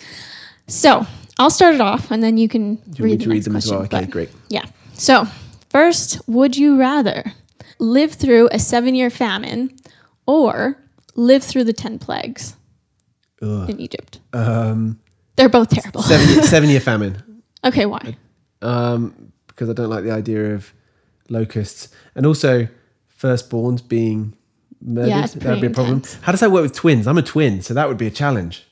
So 0.68 1.06
I'll 1.38 1.50
start 1.50 1.76
it 1.76 1.82
off 1.82 2.12
and 2.12 2.24
then 2.24 2.38
you 2.38 2.48
can 2.48 2.82
you 2.96 3.04
read, 3.04 3.20
the 3.20 3.24
to 3.26 3.30
read 3.30 3.44
them 3.44 3.56
as 3.56 3.70
well? 3.70 3.82
Okay, 3.82 4.06
great. 4.06 4.30
Yeah. 4.48 4.66
So, 4.94 5.26
first, 5.70 6.22
would 6.28 6.56
you 6.56 6.80
rather 6.80 7.34
live 7.80 8.14
through 8.14 8.48
a 8.52 8.60
seven 8.60 8.96
year 8.96 9.10
famine 9.10 9.76
or 10.26 10.78
live 11.16 11.44
through 11.44 11.64
the 11.66 11.74
10 11.74 12.00
plagues 12.00 12.56
in 13.42 13.80
Egypt? 13.80 14.20
Um, 14.34 15.00
They're 15.36 15.50
both 15.50 15.70
terrible. 15.70 16.02
seven, 16.04 16.28
year, 16.30 16.44
seven 16.56 16.70
year 16.70 16.80
famine. 16.80 17.42
okay, 17.66 17.86
why? 17.86 18.16
Um, 18.62 19.32
because 19.48 19.70
I 19.70 19.74
don't 19.74 19.90
like 19.90 20.04
the 20.04 20.12
idea 20.12 20.54
of 20.56 20.72
locusts, 21.30 21.90
and 22.16 22.26
also 22.26 22.68
firstborns 23.20 23.88
being 23.88 24.36
murdered. 24.82 25.10
Yeah, 25.10 25.24
it's 25.24 25.34
that 25.34 25.50
would 25.50 25.62
be 25.62 25.68
a 25.68 25.70
problem. 25.72 25.98
intense. 25.98 26.16
How 26.22 26.32
does 26.32 26.42
that 26.42 26.52
work 26.52 26.64
with 26.64 26.74
twins? 26.74 27.08
I'm 27.08 27.18
a 27.18 27.22
twin, 27.22 27.62
so 27.62 27.74
that 27.74 27.88
would 27.88 27.98
be 27.98 28.08
a 28.08 28.12
challenge. 28.12 28.66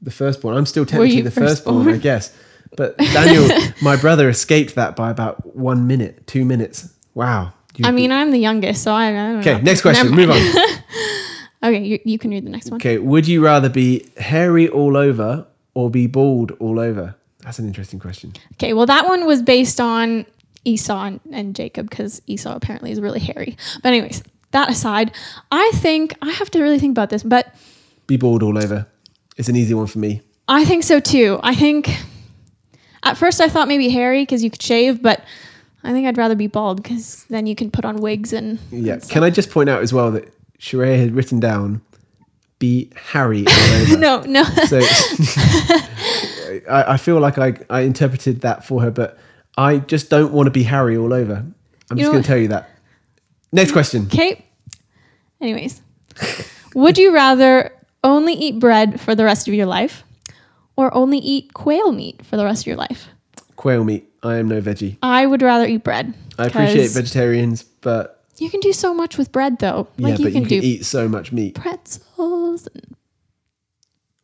The 0.00 0.10
firstborn. 0.10 0.56
I'm 0.56 0.66
still 0.66 0.84
technically 0.84 1.16
you 1.16 1.22
the 1.22 1.30
firstborn, 1.30 1.88
I 1.88 1.96
guess. 1.96 2.34
But 2.76 2.96
Daniel, 2.98 3.48
my 3.82 3.96
brother, 3.96 4.28
escaped 4.28 4.74
that 4.76 4.96
by 4.96 5.10
about 5.10 5.54
one 5.54 5.86
minute, 5.86 6.26
two 6.26 6.44
minutes. 6.44 6.92
Wow. 7.14 7.52
You'd 7.76 7.86
I 7.86 7.90
mean, 7.92 8.10
I'm 8.10 8.30
the 8.32 8.38
youngest, 8.38 8.82
so 8.82 8.92
I, 8.92 9.08
I 9.08 9.12
don't 9.12 9.32
know. 9.34 9.38
okay. 9.40 9.62
Next 9.62 9.82
question. 9.82 10.10
Never 10.10 10.16
Move 10.16 10.28
mind. 10.30 10.58
on. 10.58 10.81
Okay, 11.62 11.82
you, 11.82 12.00
you 12.04 12.18
can 12.18 12.30
read 12.30 12.44
the 12.44 12.50
next 12.50 12.70
one. 12.70 12.80
Okay. 12.80 12.98
Would 12.98 13.26
you 13.28 13.44
rather 13.44 13.68
be 13.68 14.06
hairy 14.16 14.68
all 14.68 14.96
over 14.96 15.46
or 15.74 15.90
be 15.90 16.06
bald 16.06 16.52
all 16.58 16.80
over? 16.80 17.14
That's 17.40 17.58
an 17.58 17.66
interesting 17.66 17.98
question. 17.98 18.32
Okay, 18.54 18.72
well, 18.72 18.86
that 18.86 19.06
one 19.06 19.26
was 19.26 19.42
based 19.42 19.80
on 19.80 20.26
Esau 20.64 21.04
and, 21.04 21.20
and 21.30 21.54
Jacob 21.54 21.88
because 21.88 22.20
Esau 22.26 22.54
apparently 22.54 22.90
is 22.90 23.00
really 23.00 23.20
hairy. 23.20 23.56
But, 23.82 23.90
anyways, 23.90 24.22
that 24.52 24.70
aside, 24.70 25.12
I 25.50 25.70
think 25.74 26.14
I 26.22 26.30
have 26.30 26.50
to 26.50 26.62
really 26.62 26.78
think 26.78 26.92
about 26.92 27.10
this, 27.10 27.22
but 27.22 27.54
Be 28.06 28.16
bald 28.16 28.42
all 28.42 28.58
over. 28.58 28.86
It's 29.36 29.48
an 29.48 29.56
easy 29.56 29.74
one 29.74 29.86
for 29.86 29.98
me. 29.98 30.20
I 30.48 30.64
think 30.64 30.84
so 30.84 31.00
too. 31.00 31.40
I 31.42 31.54
think 31.54 31.88
at 33.02 33.16
first 33.16 33.40
I 33.40 33.48
thought 33.48 33.68
maybe 33.68 33.88
hairy 33.88 34.22
because 34.22 34.44
you 34.44 34.50
could 34.50 34.62
shave, 34.62 35.02
but 35.02 35.24
I 35.82 35.92
think 35.92 36.06
I'd 36.06 36.18
rather 36.18 36.34
be 36.34 36.46
bald 36.46 36.82
because 36.82 37.24
then 37.24 37.46
you 37.46 37.54
can 37.54 37.70
put 37.70 37.84
on 37.84 37.96
wigs 37.96 38.32
and. 38.32 38.58
Yeah. 38.70 38.94
and. 38.94 39.08
Can 39.08 39.24
I 39.24 39.30
just 39.30 39.50
point 39.50 39.68
out 39.68 39.82
as 39.82 39.92
well 39.92 40.10
that 40.12 40.32
Sheree 40.62 40.96
had 40.98 41.12
written 41.12 41.40
down 41.40 41.82
be 42.60 42.88
Harry 42.94 43.44
all 43.44 43.74
over. 43.82 43.98
No, 43.98 44.20
no. 44.20 44.44
So 44.44 44.78
I, 46.70 46.92
I 46.92 46.96
feel 46.96 47.18
like 47.18 47.36
I, 47.36 47.54
I 47.68 47.80
interpreted 47.80 48.42
that 48.42 48.64
for 48.64 48.80
her, 48.82 48.92
but 48.92 49.18
I 49.58 49.78
just 49.78 50.08
don't 50.08 50.32
want 50.32 50.46
to 50.46 50.52
be 50.52 50.62
Harry 50.62 50.96
all 50.96 51.12
over. 51.12 51.44
I'm 51.90 51.98
You 51.98 52.04
just 52.04 52.12
going 52.12 52.22
to 52.22 52.26
tell 52.26 52.38
you 52.38 52.48
that. 52.48 52.70
Next 53.50 53.70
mm, 53.70 53.74
question. 53.74 54.06
Okay. 54.06 54.44
Anyways, 55.40 55.82
would 56.76 56.96
you 56.96 57.12
rather 57.12 57.72
only 58.04 58.34
eat 58.34 58.60
bread 58.60 59.00
for 59.00 59.16
the 59.16 59.24
rest 59.24 59.48
of 59.48 59.54
your 59.54 59.66
life 59.66 60.04
or 60.76 60.94
only 60.94 61.18
eat 61.18 61.52
quail 61.52 61.90
meat 61.90 62.24
for 62.24 62.36
the 62.36 62.44
rest 62.44 62.62
of 62.62 62.68
your 62.68 62.76
life? 62.76 63.08
Quail 63.56 63.82
meat. 63.82 64.08
I 64.22 64.36
am 64.36 64.46
no 64.46 64.60
veggie. 64.60 64.98
I 65.02 65.26
would 65.26 65.42
rather 65.42 65.66
eat 65.66 65.82
bread. 65.82 66.14
I 66.38 66.46
appreciate 66.46 66.92
vegetarians, 66.92 67.64
but 67.64 68.21
You 68.38 68.50
can 68.50 68.60
do 68.60 68.72
so 68.72 68.92
much 68.94 69.18
with 69.18 69.30
bread, 69.30 69.58
though. 69.58 69.88
Like 69.98 70.18
yeah, 70.18 70.18
you 70.18 70.24
but 70.24 70.32
can 70.32 70.42
you 70.42 70.48
can 70.48 70.60
do 70.60 70.66
eat 70.66 70.84
so 70.86 71.08
much 71.08 71.32
meat. 71.32 71.54
pretzels. 71.54 72.66
And 72.74 72.96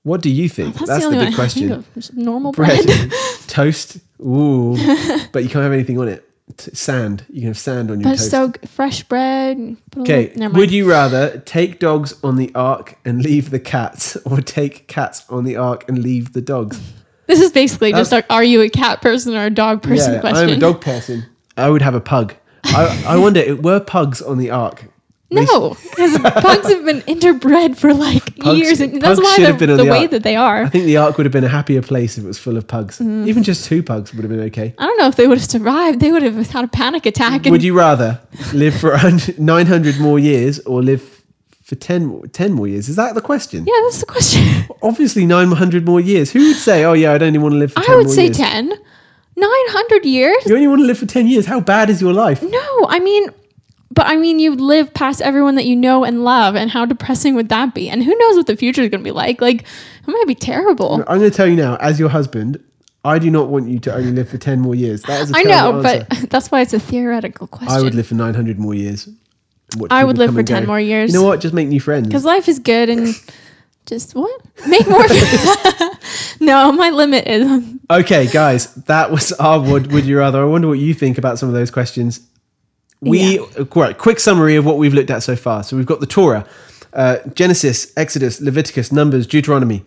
What 0.03 0.23
do 0.23 0.31
you 0.31 0.49
think? 0.57 0.75
that's, 0.77 0.87
the 1.01 1.07
only 1.07 1.19
big 1.19 1.19
one 1.19 1.23
I 1.27 1.27
think 1.27 1.35
question. 1.37 1.73
of. 1.73 1.95
Just 1.95 2.15
normal 2.15 2.53
Bread, 2.53 2.85
bread. 2.85 3.13
toast, 3.47 3.99
ooh, 4.21 4.77
but 5.33 5.43
you 5.43 5.49
can't 5.51 5.63
have 5.63 5.73
anything 5.73 5.99
on 5.99 6.09
it. 6.09 6.25
T- 6.57 6.75
sand. 6.75 7.27
You 7.29 7.41
can 7.43 7.49
have 7.49 7.59
sand 7.59 7.91
on 7.91 8.01
your 8.01 8.09
but 8.09 8.15
it's 8.15 8.23
toast. 8.31 8.31
so 8.31 8.49
g- 8.49 8.67
fresh 8.67 9.03
bread. 9.03 9.77
put 9.91 10.01
a 10.01 10.03
Okay, 10.03 10.23
little- 10.29 10.39
never 10.41 10.59
would 10.59 10.71
you 10.73 10.89
rather 10.91 11.39
take 11.41 11.79
dogs 11.79 12.15
on 12.25 12.37
the 12.37 12.51
ark 12.55 12.97
and 13.05 13.23
leave 13.23 13.51
the 13.51 13.61
cats, 13.61 14.17
or 14.25 14.41
take 14.41 14.89
cats 14.89 15.25
on 15.29 15.45
the 15.45 15.57
ark 15.57 15.85
and 15.89 15.99
leave 15.99 16.33
the 16.33 16.41
dogs? 16.41 16.81
This 17.27 17.41
is 17.41 17.53
basically 17.53 17.93
just 17.93 18.11
like, 18.11 18.25
are 18.31 18.43
you 18.43 18.63
a 18.63 18.71
cat 18.71 19.03
person 19.03 19.37
or 19.37 19.45
a 19.45 19.51
dog 19.51 19.83
person 19.83 20.15
yeah, 20.15 20.21
question. 20.21 20.49
I'm 20.49 20.57
a 20.57 20.59
dog 20.59 20.81
person. 20.81 21.27
I 21.59 21.69
would 21.69 21.83
have 21.83 21.95
a 21.95 22.01
pug. 22.01 22.35
I, 22.65 23.05
I 23.09 23.17
wonder, 23.17 23.41
if 23.41 23.59
were 23.61 23.81
pugs 23.81 24.21
on 24.23 24.39
the 24.39 24.51
ark? 24.51 24.85
No, 25.31 25.77
because 25.91 26.19
pugs 26.19 26.69
have 26.69 26.87
been 26.87 27.03
interbred 27.03 27.77
for 27.77 27.93
like 27.93 28.35
Pugs- 28.39 28.59
years, 28.59 28.81
and 28.81 29.03
that's 29.03 29.21
why 29.21 29.37
they're 29.37 29.49
have 29.49 29.59
been 29.59 29.69
on 29.69 29.77
the, 29.77 29.85
the 29.85 29.91
way 29.91 30.07
that 30.07 30.23
they 30.23 30.37
are. 30.37 30.63
I 30.63 30.69
think 30.71 30.87
the 30.87 30.97
ark 30.97 31.19
would 31.19 31.27
have 31.27 31.33
been 31.33 31.45
a 31.45 31.49
happier 31.49 31.83
place 31.83 32.17
if 32.17 32.25
it 32.25 32.27
was 32.27 32.39
full 32.39 32.57
of 32.57 32.67
pugs. 32.67 32.99
Mm. 32.99 33.27
Even 33.27 33.43
just 33.43 33.67
two 33.67 33.83
pugs 33.83 34.15
would 34.15 34.23
have 34.25 34.31
been 34.31 34.41
okay. 34.47 34.75
I 34.79 34.87
don't 34.87 34.99
know 34.99 35.07
if 35.07 35.17
they 35.17 35.27
would 35.27 35.37
have 35.37 35.51
survived. 35.51 36.01
They 36.01 36.13
would 36.13 36.23
have 36.23 36.35
had 36.49 36.65
a 36.65 36.69
panic 36.69 37.05
attack. 37.05 37.45
Would 37.45 37.63
you 37.63 37.77
rather 37.77 38.19
live 38.55 38.75
for 38.81 38.97
900 39.37 39.99
more 40.01 40.19
years 40.19 40.61
or 40.61 40.83
live 40.83 41.23
for 41.63 41.75
10, 41.75 42.07
more- 42.07 42.27
10 42.29 42.53
more 42.53 42.67
years? 42.67 42.89
Is 42.89 42.97
that 42.97 43.15
the 43.15 43.21
question? 43.21 43.67
yeah, 43.67 43.75
that's 43.83 44.01
the 44.01 44.07
question. 44.07 44.67
Obviously, 44.83 45.27
900 45.27 45.85
more 45.85 46.01
years. 46.01 46.33
Who 46.33 46.39
would 46.49 46.57
say, 46.57 46.85
oh, 46.85 46.95
yeah, 46.95 47.13
I'd 47.13 47.23
only 47.23 47.39
want 47.39 47.53
to 47.53 47.59
live 47.59 47.75
for 47.75 47.83
10 47.83 47.95
I 47.95 47.99
would 47.99 48.09
say 48.09 48.25
years? 48.25 48.37
10. 48.39 48.73
900 49.39 50.05
years? 50.05 50.37
You 50.47 50.55
only 50.55 50.69
want 50.69 50.81
to 50.81 50.87
live 50.87 50.99
for 50.99 51.07
10 51.07 51.27
years. 51.29 51.47
How 51.47 51.61
bad 51.61 51.91
is 51.91 52.01
your 52.01 52.13
life? 52.13 52.43
No, 52.43 52.87
I 52.89 52.99
mean, 52.99 53.31
but 53.91 54.07
I 54.07 54.17
mean, 54.17 54.39
you 54.39 54.55
live 54.55 54.93
past 54.95 55.23
everyone 55.23 55.55
that 55.57 55.65
you 55.65 55.75
know 55.75 56.05
and 56.05 56.25
love, 56.25 56.55
and 56.55 56.71
how 56.71 56.85
depressing 56.85 57.35
would 57.35 57.49
that 57.49 57.75
be? 57.75 57.89
And 57.89 58.03
who 58.05 58.15
knows 58.17 58.37
what 58.37 58.47
the 58.47 58.57
future 58.57 58.83
is 58.83 58.91
going 58.91 59.01
to 59.01 59.05
be 59.05 59.11
like? 59.13 59.41
Like, 59.41 59.63
it 59.63 60.07
might 60.07 60.25
be 60.27 60.35
terrible. 60.35 61.05
I'm 61.09 61.19
going 61.19 61.31
to 61.31 61.37
tell 61.37 61.47
you 61.47 61.57
now, 61.57 61.77
as 61.77 61.99
your 61.99 62.09
husband, 62.09 62.63
I 63.05 63.19
do 63.19 63.31
not 63.31 63.49
want 63.49 63.69
you 63.69 63.79
to 63.81 63.95
only 63.95 64.13
live 64.13 64.29
for 64.29 64.39
10 64.39 64.61
more 64.61 64.75
years. 64.75 65.03
That 65.03 65.23
is 65.23 65.31
a 65.31 65.37
I 65.37 65.43
know, 65.43 65.79
answer. 65.83 66.07
but 66.09 66.21
that's 66.31 66.51
why 66.51 66.61
it's 66.61 66.75
a 66.75 66.81
theoretical 66.81 67.47
question. 67.47 67.77
I 67.77 67.83
would 67.83 67.95
live 67.95 68.07
for 68.07 68.15
900 68.15 68.59
more 68.59 68.75
years. 68.75 69.09
I 69.91 70.05
would 70.05 70.19
live 70.19 70.35
for 70.35 70.43
10 70.43 70.63
go. 70.63 70.67
more 70.67 70.81
years. 70.81 71.13
You 71.13 71.21
know 71.21 71.27
what? 71.27 71.41
Just 71.41 71.55
make 71.55 71.69
new 71.69 71.81
friends. 71.81 72.07
Because 72.07 72.25
life 72.25 72.49
is 72.49 72.59
good 72.59 72.89
and 72.89 73.09
just 73.87 74.15
what? 74.15 74.41
Make 74.67 74.89
more. 74.89 75.05
no, 76.41 76.73
my 76.73 76.91
limit 76.91 77.27
is. 77.27 77.63
Okay, 77.91 78.27
guys, 78.27 78.75
that 78.75 79.11
was 79.11 79.33
our 79.33 79.61
would 79.61 79.93
would 79.93 80.05
you 80.05 80.19
rather. 80.19 80.41
I 80.41 80.45
wonder 80.45 80.69
what 80.69 80.79
you 80.79 80.95
think 80.95 81.19
about 81.19 81.39
some 81.39 81.49
of 81.49 81.55
those 81.55 81.71
questions. 81.71 82.21
We 83.01 83.39
right, 83.75 83.97
quick 83.97 84.19
summary 84.19 84.57
of 84.57 84.65
what 84.65 84.77
we've 84.79 84.95
looked 84.95 85.11
at 85.11 85.23
so 85.23 85.37
far. 85.37 85.63
So 85.63 85.77
we've 85.77 85.87
got 85.87 86.01
the 86.01 86.07
Torah, 86.07 86.47
uh, 86.93 87.19
Genesis, 87.35 87.93
Exodus, 87.97 88.41
Leviticus, 88.41 88.91
Numbers, 88.91 89.27
Deuteronomy. 89.27 89.85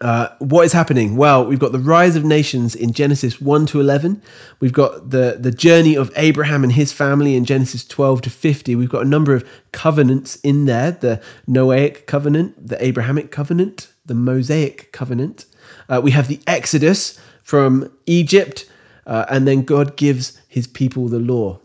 Uh, 0.00 0.28
what 0.38 0.64
is 0.64 0.72
happening? 0.72 1.16
Well, 1.16 1.44
we've 1.44 1.58
got 1.58 1.72
the 1.72 1.78
rise 1.78 2.14
of 2.14 2.24
nations 2.24 2.76
in 2.76 2.92
Genesis 2.92 3.40
1 3.40 3.66
to 3.66 3.80
11. 3.80 4.22
We've 4.60 4.72
got 4.72 5.10
the, 5.10 5.36
the 5.38 5.50
journey 5.50 5.96
of 5.96 6.12
Abraham 6.16 6.62
and 6.62 6.72
his 6.72 6.92
family 6.92 7.34
in 7.34 7.44
Genesis 7.44 7.84
12 7.84 8.22
to 8.22 8.30
50. 8.30 8.76
We've 8.76 8.88
got 8.88 9.02
a 9.04 9.08
number 9.08 9.34
of 9.34 9.46
covenants 9.72 10.36
in 10.36 10.66
there 10.66 10.92
the 10.92 11.20
Noahic 11.48 12.06
covenant, 12.06 12.68
the 12.68 12.82
Abrahamic 12.82 13.32
covenant, 13.32 13.88
the 14.06 14.14
Mosaic 14.14 14.92
covenant. 14.92 15.46
Uh, 15.88 16.00
we 16.02 16.10
have 16.10 16.28
the 16.28 16.40
Exodus 16.46 17.18
from 17.42 17.90
Egypt, 18.06 18.70
uh, 19.06 19.26
and 19.28 19.46
then 19.46 19.62
God 19.62 19.96
gives 19.96 20.40
his 20.48 20.66
people 20.66 21.08
the 21.08 21.18
law. 21.18 21.58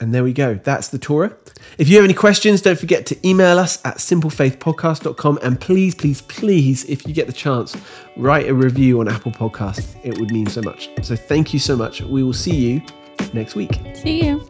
And 0.00 0.14
there 0.14 0.22
we 0.22 0.32
go. 0.32 0.54
That's 0.54 0.88
the 0.88 0.98
Torah. 0.98 1.36
If 1.76 1.88
you 1.88 1.96
have 1.96 2.04
any 2.04 2.14
questions, 2.14 2.62
don't 2.62 2.78
forget 2.78 3.04
to 3.06 3.28
email 3.28 3.58
us 3.58 3.84
at 3.84 3.96
simplefaithpodcast.com. 3.96 5.40
And 5.42 5.60
please, 5.60 5.94
please, 5.94 6.22
please, 6.22 6.84
if 6.84 7.06
you 7.06 7.12
get 7.12 7.26
the 7.26 7.32
chance, 7.32 7.76
write 8.16 8.48
a 8.48 8.54
review 8.54 9.00
on 9.00 9.08
Apple 9.08 9.32
Podcasts. 9.32 9.96
It 10.04 10.18
would 10.18 10.30
mean 10.30 10.46
so 10.46 10.62
much. 10.62 10.88
So 11.02 11.16
thank 11.16 11.52
you 11.52 11.58
so 11.58 11.76
much. 11.76 12.00
We 12.00 12.22
will 12.22 12.32
see 12.32 12.54
you 12.54 12.82
next 13.32 13.56
week. 13.56 13.80
See 13.94 14.24
you. 14.24 14.48